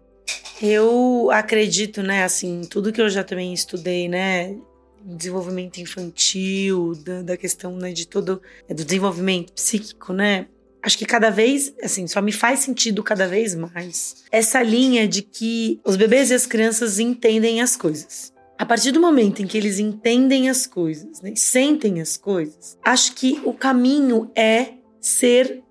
[0.62, 4.58] Eu acredito, né, assim, tudo que eu já também estudei, né,
[5.02, 10.48] desenvolvimento infantil, da, da questão, né, de todo, é, do desenvolvimento psíquico, né,
[10.82, 15.22] acho que cada vez, assim, só me faz sentido cada vez mais essa linha de
[15.22, 18.34] que os bebês e as crianças entendem as coisas.
[18.58, 23.14] A partir do momento em que eles entendem as coisas, né, sentem as coisas, acho
[23.14, 25.64] que o caminho é ser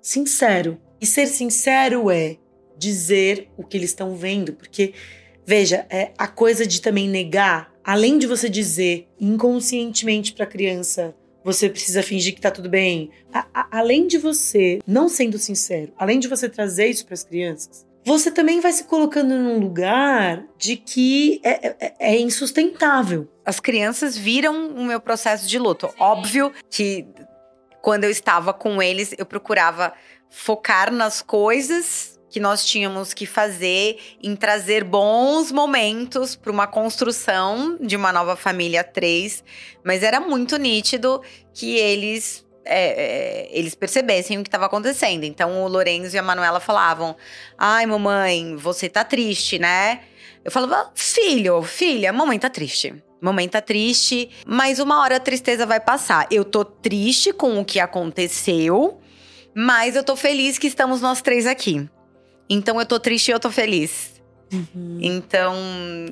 [0.00, 0.80] sincero.
[1.00, 2.38] E ser sincero é
[2.78, 4.94] dizer o que eles estão vendo, porque
[5.46, 11.14] veja, é a coisa de também negar, além de você dizer inconscientemente para a criança
[11.44, 13.10] você precisa fingir que tá tudo bem.
[13.32, 17.24] A, a, além de você, não sendo sincero, além de você trazer isso para as
[17.24, 23.28] crianças, você também vai se colocando num lugar de que é, é, é, insustentável.
[23.44, 25.88] As crianças viram o meu processo de luto.
[25.98, 27.06] Óbvio que
[27.82, 29.92] quando eu estava com eles, eu procurava
[30.30, 37.76] focar nas coisas que nós tínhamos que fazer em trazer bons momentos para uma construção
[37.80, 39.42] de uma nova família 3,
[39.84, 41.20] mas era muito nítido
[41.52, 45.24] que eles é, é, eles percebessem o que estava acontecendo.
[45.24, 47.16] Então o Lorenzo e a Manuela falavam:
[47.58, 50.00] "Ai, mamãe, você tá triste, né?"
[50.44, 55.66] Eu falava: "Filho, filha, mamãe tá triste." Mamãe tá triste, mas uma hora a tristeza
[55.66, 56.26] vai passar.
[56.30, 58.98] Eu tô triste com o que aconteceu,
[59.54, 61.86] mas eu tô feliz que estamos nós três aqui.
[62.50, 64.20] Então eu tô triste e eu tô feliz.
[64.52, 64.98] Uhum.
[65.00, 65.54] Então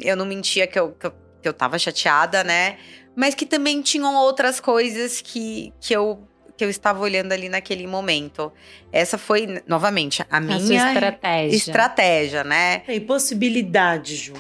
[0.01, 1.11] eu não mentia que eu, que eu,
[1.43, 2.79] que eu tava chateada, né?
[3.17, 6.23] Mas que também tinham outras coisas que, que eu
[6.57, 8.53] que eu estava olhando ali naquele momento.
[8.93, 11.57] Essa foi, novamente, a, a minha estratégia.
[11.57, 12.83] estratégia, né?
[12.89, 14.35] E possibilidade, Ju.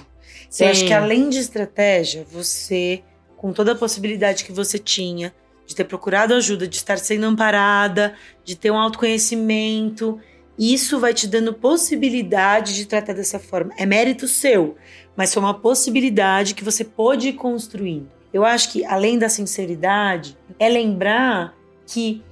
[0.50, 0.64] Sim.
[0.64, 3.04] Eu acho que além de estratégia, você,
[3.36, 5.32] com toda a possibilidade que você tinha
[5.64, 10.18] de ter procurado ajuda, de estar sendo amparada, de ter um autoconhecimento
[10.58, 13.72] isso vai te dando possibilidade de tratar dessa forma.
[13.76, 14.76] É mérito seu,
[15.16, 18.08] mas foi uma possibilidade que você pôde ir construindo.
[18.32, 21.54] Eu acho que, além da sinceridade, é lembrar
[21.86, 22.22] que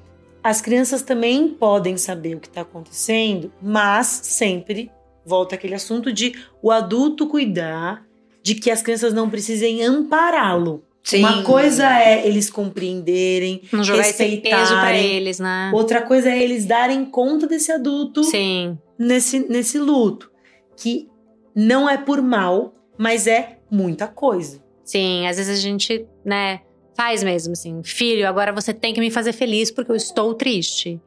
[0.43, 4.91] as crianças também podem saber o que está acontecendo, mas sempre
[5.25, 8.07] volta aquele assunto de o adulto cuidar
[8.43, 10.85] de que as crianças não precisem ampará-lo.
[11.07, 11.21] Sim.
[11.21, 14.43] Uma coisa é eles compreenderem, não jogar respeitarem.
[14.43, 15.71] Esse peso pra eles, né?
[15.73, 18.77] Outra coisa é eles darem conta desse adulto Sim.
[18.99, 20.29] Nesse, nesse luto.
[20.77, 21.09] Que
[21.55, 24.61] não é por mal, mas é muita coisa.
[24.85, 26.63] Sim, às vezes a gente, né,
[26.97, 27.83] faz mesmo assim.
[27.85, 31.01] Filho, agora você tem que me fazer feliz porque eu estou triste.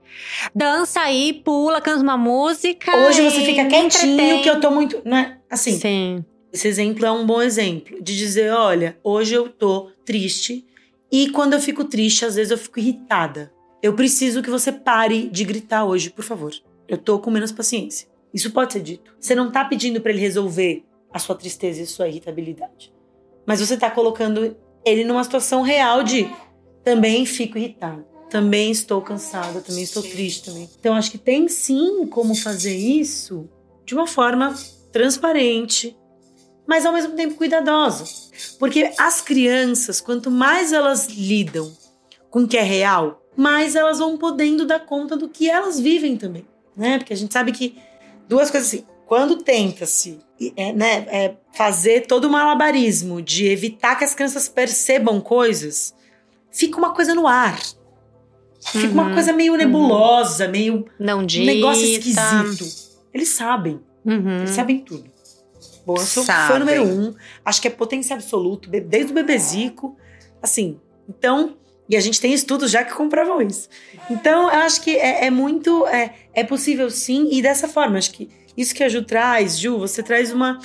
[0.55, 2.95] Dança aí, pula, canta uma música.
[3.05, 5.39] Hoje você fica quietinho que eu tô muito, né?
[5.49, 5.73] Assim.
[5.73, 6.25] Sim.
[6.51, 10.65] Esse exemplo é um bom exemplo de dizer: olha, hoje eu tô triste
[11.11, 13.51] e quando eu fico triste, às vezes eu fico irritada.
[13.81, 16.53] Eu preciso que você pare de gritar hoje, por favor.
[16.87, 18.07] Eu tô com menos paciência.
[18.33, 19.15] Isso pode ser dito.
[19.19, 22.93] Você não tá pedindo para ele resolver a sua tristeza e sua irritabilidade.
[23.45, 26.29] Mas você tá colocando ele numa situação real de
[26.83, 30.69] também fico irritada, também estou cansada, também estou triste também.
[30.79, 33.49] Então acho que tem sim como fazer isso
[33.85, 34.53] de uma forma
[34.91, 35.97] transparente,
[36.69, 38.05] mas ao mesmo tempo cuidadosa.
[38.59, 41.75] Porque as crianças, quanto mais elas lidam
[42.29, 46.15] com o que é real, mais elas vão podendo dar conta do que elas vivem
[46.15, 46.45] também,
[46.77, 46.99] né?
[46.99, 47.75] Porque a gente sabe que
[48.27, 50.19] duas coisas assim, quando tenta-se
[50.55, 55.95] é, né, é fazer todo o malabarismo de evitar que as crianças percebam coisas,
[56.51, 57.59] fica uma coisa no ar.
[58.61, 60.51] Fica uhum, uma coisa meio nebulosa, uhum.
[60.51, 62.65] meio Não um negócio esquisito.
[63.11, 63.79] Eles sabem.
[64.05, 64.37] Uhum.
[64.39, 65.18] Eles sabem tudo.
[65.89, 67.15] Bom, eu sou fã número um.
[67.43, 69.97] Acho que é potência absoluta, desde o bebezico.
[70.39, 71.57] Assim, então.
[71.89, 73.67] E a gente tem estudos já que comprovam isso.
[74.11, 75.87] Então, eu acho que é, é muito.
[75.87, 77.97] É, é possível sim, e dessa forma.
[77.97, 80.59] Acho que isso que a Ju traz, Ju, você traz uma,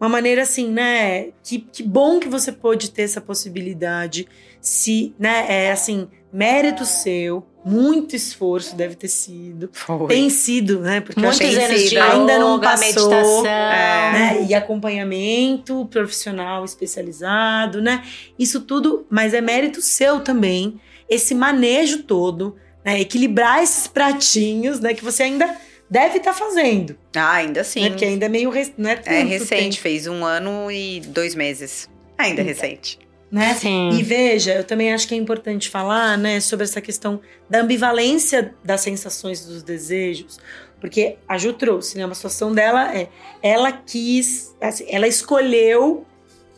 [0.00, 1.32] uma maneira assim, né?
[1.42, 4.26] Que, que bom que você pôde ter essa possibilidade.
[4.62, 9.68] Se, né, é assim, mérito seu, muito esforço deve ter sido.
[9.72, 10.08] Foi.
[10.08, 11.00] Tem sido, né?
[11.00, 13.46] Porque Muitos eu acho que de ainda não passou, meditação.
[13.46, 14.12] É.
[14.12, 14.46] né?
[14.48, 18.02] E acompanhamento profissional especializado, né?
[18.38, 20.80] Isso tudo, mas é mérito seu também.
[21.08, 23.00] Esse manejo todo, né?
[23.00, 24.94] Equilibrar esses pratinhos, né?
[24.94, 25.54] Que você ainda
[25.90, 26.96] deve estar fazendo.
[27.14, 27.80] Ah, ainda sim.
[27.82, 27.88] Né?
[27.90, 28.48] Porque ainda é meio.
[28.50, 31.88] rec- Não é, É tanto recente, tempo, fez um ano e dois meses.
[32.16, 32.62] Ainda é Então.
[32.62, 32.98] recente.
[33.30, 33.54] Né?
[33.54, 33.90] Sim.
[33.90, 38.54] E veja, eu também acho que é importante falar, né, sobre essa questão da ambivalência
[38.64, 40.38] das sensações e dos desejos,
[40.80, 43.08] porque a Ju trouxe, né, uma situação dela é,
[43.42, 46.06] ela quis, assim, ela escolheu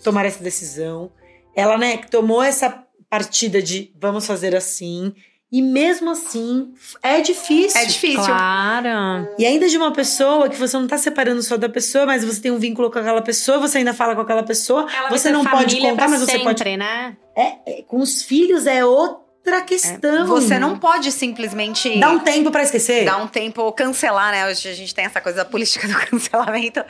[0.03, 1.11] tomar essa decisão,
[1.55, 5.13] ela, né, tomou essa partida de vamos fazer assim,
[5.53, 6.73] e mesmo assim
[7.03, 7.79] é difícil.
[7.79, 8.25] É difícil.
[8.25, 9.29] Claro.
[9.39, 12.41] E ainda de uma pessoa que você não tá separando só da pessoa, mas você
[12.41, 15.45] tem um vínculo com aquela pessoa, você ainda fala com aquela pessoa, Ela você não
[15.45, 17.17] pode contar, mas você sempre, pode né?
[17.37, 20.27] é, com os filhos é outra questão.
[20.27, 23.05] Você não pode simplesmente Dá um tempo pra esquecer.
[23.05, 24.49] dar um tempo ou cancelar, né?
[24.49, 26.83] Hoje a gente tem essa coisa da política do cancelamento.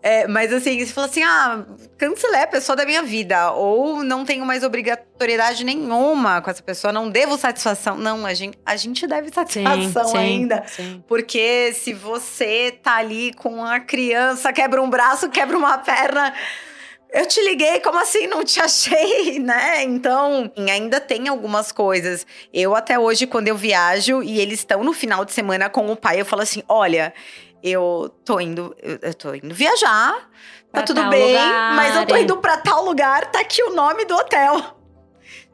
[0.00, 1.64] É, mas assim, você fala assim: ah,
[1.96, 3.52] cancelei a pessoa da minha vida.
[3.52, 7.96] Ou não tenho mais obrigatoriedade nenhuma com essa pessoa, não devo satisfação.
[7.96, 10.64] Não, a gente, a gente deve satisfação ainda.
[10.66, 11.02] Sim.
[11.06, 16.32] Porque se você tá ali com a criança, quebra um braço, quebra uma perna.
[17.10, 18.26] Eu te liguei, como assim?
[18.26, 19.82] Não te achei, né?
[19.82, 22.26] Então, ainda tem algumas coisas.
[22.52, 25.96] Eu, até hoje, quando eu viajo e eles estão no final de semana com o
[25.96, 27.14] pai, eu falo assim: olha,
[27.62, 30.28] eu tô indo, eu, tô indo viajar, tá
[30.72, 33.74] Pra tudo tal bem, lugar, mas eu tô indo pra tal lugar, tá aqui o
[33.74, 34.76] nome do hotel.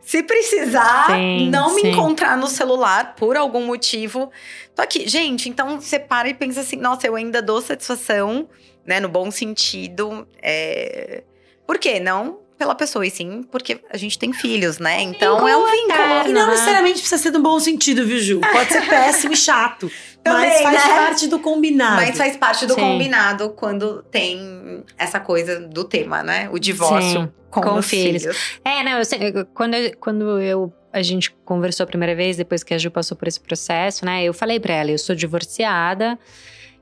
[0.01, 1.91] Se precisar Sim, não me sim.
[1.91, 4.31] encontrar no celular por algum motivo,
[4.75, 5.09] tô aqui.
[5.09, 8.47] Gente, então você para e pensa assim: nossa, eu ainda dou satisfação,
[8.85, 10.29] né, no bom sentido.
[10.43, 11.25] É...
[11.67, 11.99] Por quê?
[12.01, 15.03] Não pela pessoa, e sim porque a gente tem filhos, né?
[15.03, 15.93] Então é um vínculo.
[15.93, 16.31] eterno.
[16.31, 16.53] E não né?
[16.53, 18.41] necessariamente precisa ser no bom sentido, viu, Ju?
[18.41, 19.91] Pode ser péssimo e chato.
[20.25, 20.97] Também, mas faz né?
[20.97, 21.97] parte do combinado.
[21.97, 22.81] Mas faz parte do Sim.
[22.81, 26.49] combinado quando tem essa coisa do tema, né?
[26.51, 28.23] O divórcio Sim, com, com os filhos.
[28.23, 28.37] filhos.
[28.65, 32.39] É, não, eu, sei- eu- quando, eu- quando eu, a gente conversou a primeira vez,
[32.39, 34.25] depois que a Ju passou por esse processo, né?
[34.25, 36.19] Eu falei pra ela, eu sou divorciada.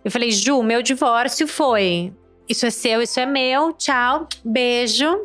[0.05, 2.12] Eu falei, Ju, meu divórcio foi.
[2.49, 5.24] Isso é seu, isso é meu, tchau, beijo.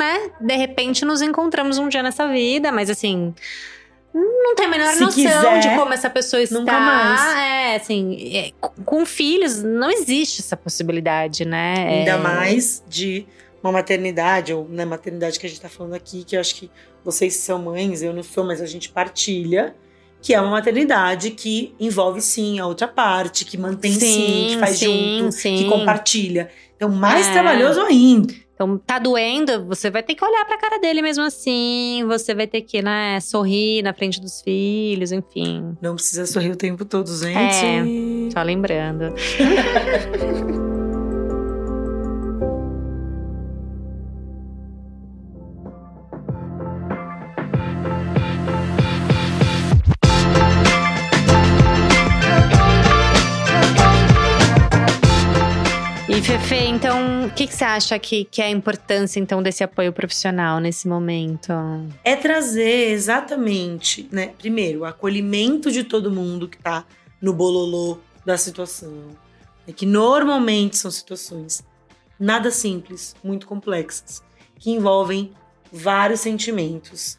[0.00, 0.30] Né?
[0.40, 3.34] De repente nos encontramos um dia nessa vida, mas assim.
[4.14, 6.58] Não tem a menor Se noção quiser, de como essa pessoa está.
[6.58, 7.36] nunca mais.
[7.36, 11.74] É, assim, é, com- com filhos não existe essa possibilidade, né?
[11.98, 13.24] Ainda É, mais de
[13.62, 16.70] uma maternidade, ou na maternidade que a gente tá falando aqui, que eu acho que
[17.04, 19.74] vocês são mães, eu não sou, mas a gente partilha.
[20.22, 24.76] Que é uma maternidade que envolve sim a outra parte, que mantém sim, que faz
[24.78, 25.56] sim, junto, sim.
[25.56, 26.50] que compartilha.
[26.76, 27.32] Então, mais É.
[27.32, 28.34] trabalhoso ainda.
[28.60, 32.04] Então, tá doendo, você vai ter que olhar pra cara dele mesmo assim.
[32.06, 35.74] Você vai ter que, né, sorrir na frente dos filhos, enfim.
[35.80, 37.34] Não precisa sorrir o tempo todo, gente.
[37.34, 38.30] É.
[38.30, 39.14] Só lembrando.
[56.22, 59.92] Fefe, então, o que, que você acha que, que é a importância então desse apoio
[59.92, 61.52] profissional nesse momento?
[62.04, 64.32] É trazer exatamente, né?
[64.38, 66.84] Primeiro, o acolhimento de todo mundo que tá
[67.20, 68.92] no bololô da situação.
[69.66, 71.64] né, Que normalmente são situações
[72.18, 74.22] nada simples, muito complexas,
[74.58, 75.32] que envolvem
[75.72, 77.18] vários sentimentos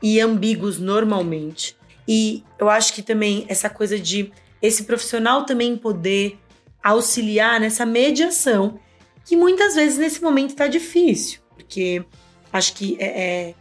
[0.00, 1.76] e ambíguos normalmente.
[2.06, 6.38] E eu acho que também essa coisa de esse profissional também poder
[6.82, 8.78] auxiliar nessa mediação,
[9.24, 12.04] que muitas vezes nesse momento tá difícil, porque
[12.52, 13.54] acho que é, é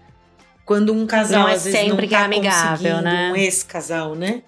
[0.69, 3.31] quando um casal Não é às vezes sempre não que é tá amigável, conseguindo, né?
[3.31, 4.43] um ex-casal, né?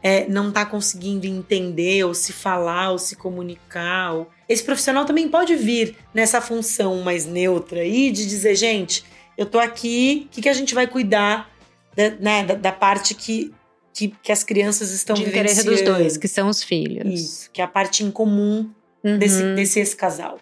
[0.00, 4.12] É, não tá conseguindo entender ou se falar ou se comunicar.
[4.12, 4.30] Ou...
[4.48, 9.04] Esse profissional também pode vir nessa função mais neutra aí de dizer, gente,
[9.36, 11.50] eu tô aqui, o que, que a gente vai cuidar
[11.96, 13.52] da, né, da, da parte que,
[13.96, 17.20] que, que as crianças estão de interesse dos dois, que são os filhos.
[17.20, 18.70] Isso, que é a parte em comum
[19.04, 19.18] Uhum.
[19.18, 20.38] desse, desse ex-casal.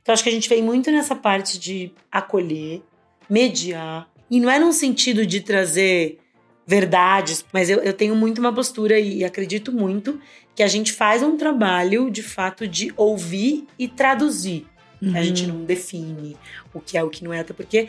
[0.00, 2.82] Então, acho que a gente vem muito nessa parte de acolher,
[3.28, 4.08] mediar.
[4.30, 6.18] E não é num sentido de trazer
[6.66, 10.18] verdades, mas eu, eu tenho muito uma postura e acredito muito
[10.54, 14.66] que a gente faz um trabalho, de fato, de ouvir e traduzir.
[15.14, 15.58] A gente Uhum.
[15.58, 16.36] não define
[16.72, 17.88] o que é o que não é, até porque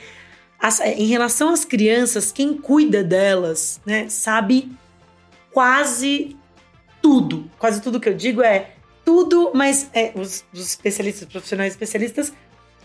[0.60, 4.70] as- em relação às crianças, quem cuida delas, né, sabe
[5.58, 6.38] quase
[7.02, 7.50] tudo.
[7.58, 12.32] Quase tudo que eu digo é tudo, mas é, os, os especialistas, profissionais especialistas,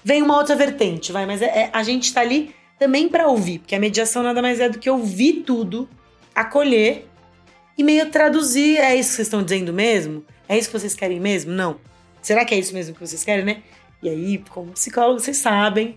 [0.03, 3.59] vem uma outra vertente, vai, mas é, é a gente tá ali também para ouvir,
[3.59, 5.87] porque a mediação nada mais é do que ouvir tudo,
[6.35, 7.07] acolher
[7.77, 8.79] e meio traduzir.
[8.79, 10.25] É isso que vocês estão dizendo mesmo?
[10.49, 11.53] É isso que vocês querem mesmo?
[11.53, 11.79] Não.
[12.23, 13.63] Será que é isso mesmo que vocês querem, né?
[14.03, 15.95] E aí, como psicólogo, vocês sabem,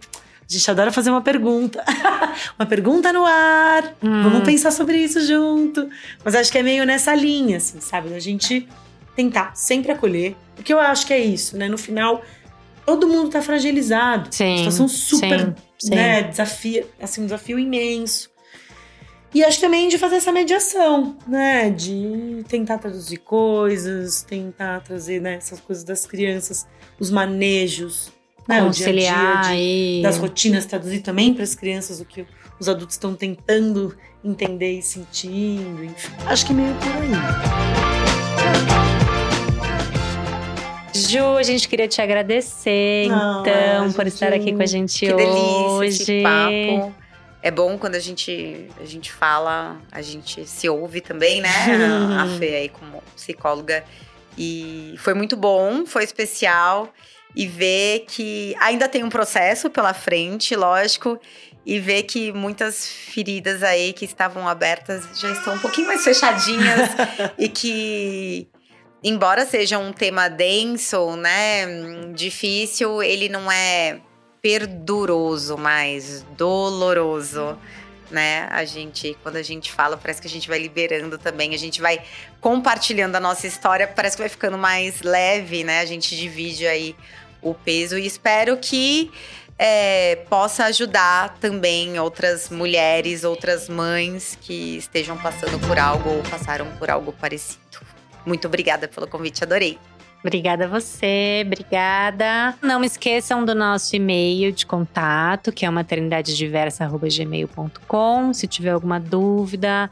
[0.47, 1.83] a gente adora fazer uma pergunta.
[2.57, 3.95] uma pergunta no ar.
[4.03, 4.23] Hum.
[4.23, 5.89] Vamos pensar sobre isso junto.
[6.23, 8.13] Mas acho que é meio nessa linha, assim, sabe?
[8.13, 8.67] A gente
[9.15, 10.35] tentar sempre acolher.
[10.55, 11.67] Porque eu acho que é isso, né?
[11.67, 12.21] No final,
[12.85, 14.29] todo mundo tá fragilizado.
[14.31, 14.57] Sim.
[14.57, 16.23] Situação super, sim, né?
[16.23, 16.29] Sim.
[16.29, 18.29] Desafio, assim, um desafio imenso.
[19.33, 21.69] E acho também de fazer essa mediação, né?
[21.69, 26.65] De tentar traduzir coisas, tentar trazer né, essas coisas das crianças,
[26.97, 28.13] os manejos,
[28.47, 28.61] né?
[28.61, 32.25] Conciliar o dia a dia de, das rotinas, traduzir também para as crianças o que
[32.59, 35.83] os adultos estão tentando entender e sentindo.
[35.83, 37.09] Enfim, acho que meio por aí.
[40.93, 45.13] Ju, a gente queria te agradecer, ah, então, por estar aqui com a gente que
[45.13, 46.05] hoje.
[46.05, 47.05] Delícia, papo
[47.45, 51.49] é bom quando a gente, a gente fala, a gente se ouve também, né?
[52.19, 53.83] a Fê aí como psicóloga.
[54.35, 56.91] E foi muito bom, foi especial.
[57.36, 61.19] E ver que ainda tem um processo pela frente, lógico.
[61.65, 66.89] E ver que muitas feridas aí que estavam abertas já estão um pouquinho mais fechadinhas.
[67.38, 68.47] e que
[69.03, 71.65] embora seja um tema denso, né,
[72.13, 73.99] difícil, ele não é
[74.41, 77.57] perduroso, mas doloroso,
[78.11, 78.47] né?
[78.51, 81.81] A gente, quando a gente fala, parece que a gente vai liberando também, a gente
[81.81, 81.99] vai
[82.39, 85.79] compartilhando a nossa história, parece que vai ficando mais leve, né?
[85.79, 86.95] A gente divide aí
[87.45, 89.11] o peso e espero que
[89.57, 96.65] é, possa ajudar também outras mulheres, outras mães que estejam passando por algo ou passaram
[96.77, 97.59] por algo parecido.
[98.25, 99.77] Muito obrigada pelo convite, adorei.
[100.26, 102.55] Obrigada a você, obrigada.
[102.59, 108.34] Não esqueçam do nosso e-mail de contato, que é maternidadediversa.gmail.com.
[108.34, 109.88] Se tiver alguma dúvida,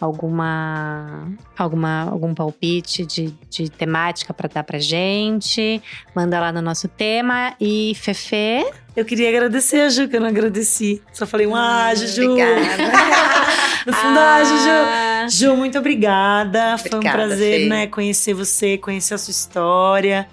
[0.00, 5.82] alguma, alguma algum palpite de, de temática para dar pra gente,
[6.14, 7.52] manda lá no nosso tema.
[7.60, 8.64] E Fefe.
[8.96, 11.02] Eu queria agradecer a Ju, que eu não agradeci.
[11.12, 12.30] Só falei um ah, Juju.
[12.30, 12.62] Obrigada.
[13.84, 15.15] no fundo, ah, Juju.
[15.28, 16.74] Ju, muito obrigada.
[16.74, 17.68] obrigada Foi um prazer, Fê.
[17.68, 20.28] né, conhecer você, conhecer a sua história.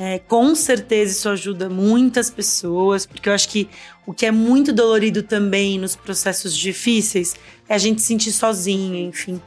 [0.00, 3.68] É, com certeza isso ajuda muitas pessoas, porque eu acho que
[4.06, 7.34] o que é muito dolorido também nos processos difíceis
[7.68, 9.42] é a gente sentir sozinho, enfim.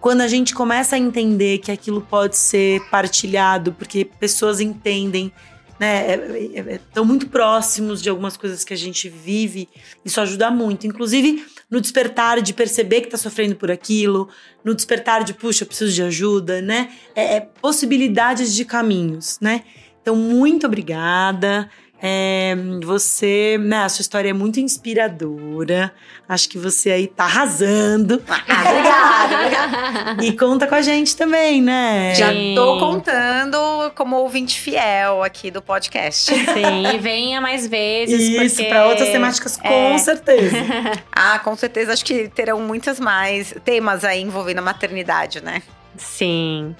[0.00, 5.32] Quando a gente começa a entender que aquilo pode ser partilhado, porque pessoas entendem,
[5.78, 9.68] né, estão é, é, é muito próximos de algumas coisas que a gente vive,
[10.04, 10.86] isso ajuda muito.
[10.86, 14.28] Inclusive no despertar de perceber que está sofrendo por aquilo,
[14.64, 16.90] no despertar de, puxa, eu preciso de ajuda, né?
[17.14, 19.62] É, é possibilidades de caminhos, né?
[20.00, 21.68] Então, muito obrigada.
[22.02, 25.92] É, você, né, a sua história é muito inspiradora.
[26.28, 28.22] Acho que você aí tá arrasando.
[28.28, 30.24] Ah, obrigada, obrigada.
[30.24, 32.14] E conta com a gente também, né?
[32.14, 33.56] Já tô contando
[33.94, 36.34] como ouvinte fiel aqui do podcast.
[36.34, 38.20] Sim, e venha mais vezes.
[38.20, 38.68] Isso, porque...
[38.68, 39.68] para outras temáticas, é.
[39.68, 40.56] com certeza.
[41.12, 41.92] ah, com certeza.
[41.92, 45.62] Acho que terão muitas mais temas aí envolvendo a maternidade, né?
[45.98, 46.74] Sim.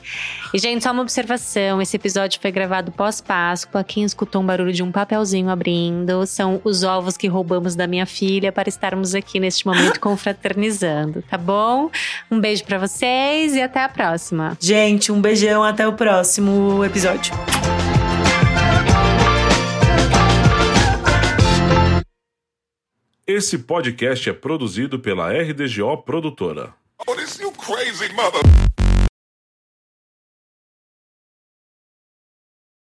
[0.52, 3.84] E, gente, só uma observação: esse episódio foi gravado pós-Páscoa.
[3.84, 8.06] Quem escutou um barulho de um papelzinho abrindo são os ovos que roubamos da minha
[8.06, 11.90] filha para estarmos aqui neste momento confraternizando, tá bom?
[12.30, 14.56] Um beijo para vocês e até a próxima.
[14.60, 17.34] Gente, um beijão, até o próximo episódio.
[23.26, 26.72] Esse podcast é produzido pela RDGO Produtora.
[27.08, 28.65] Oh, this you crazy mother...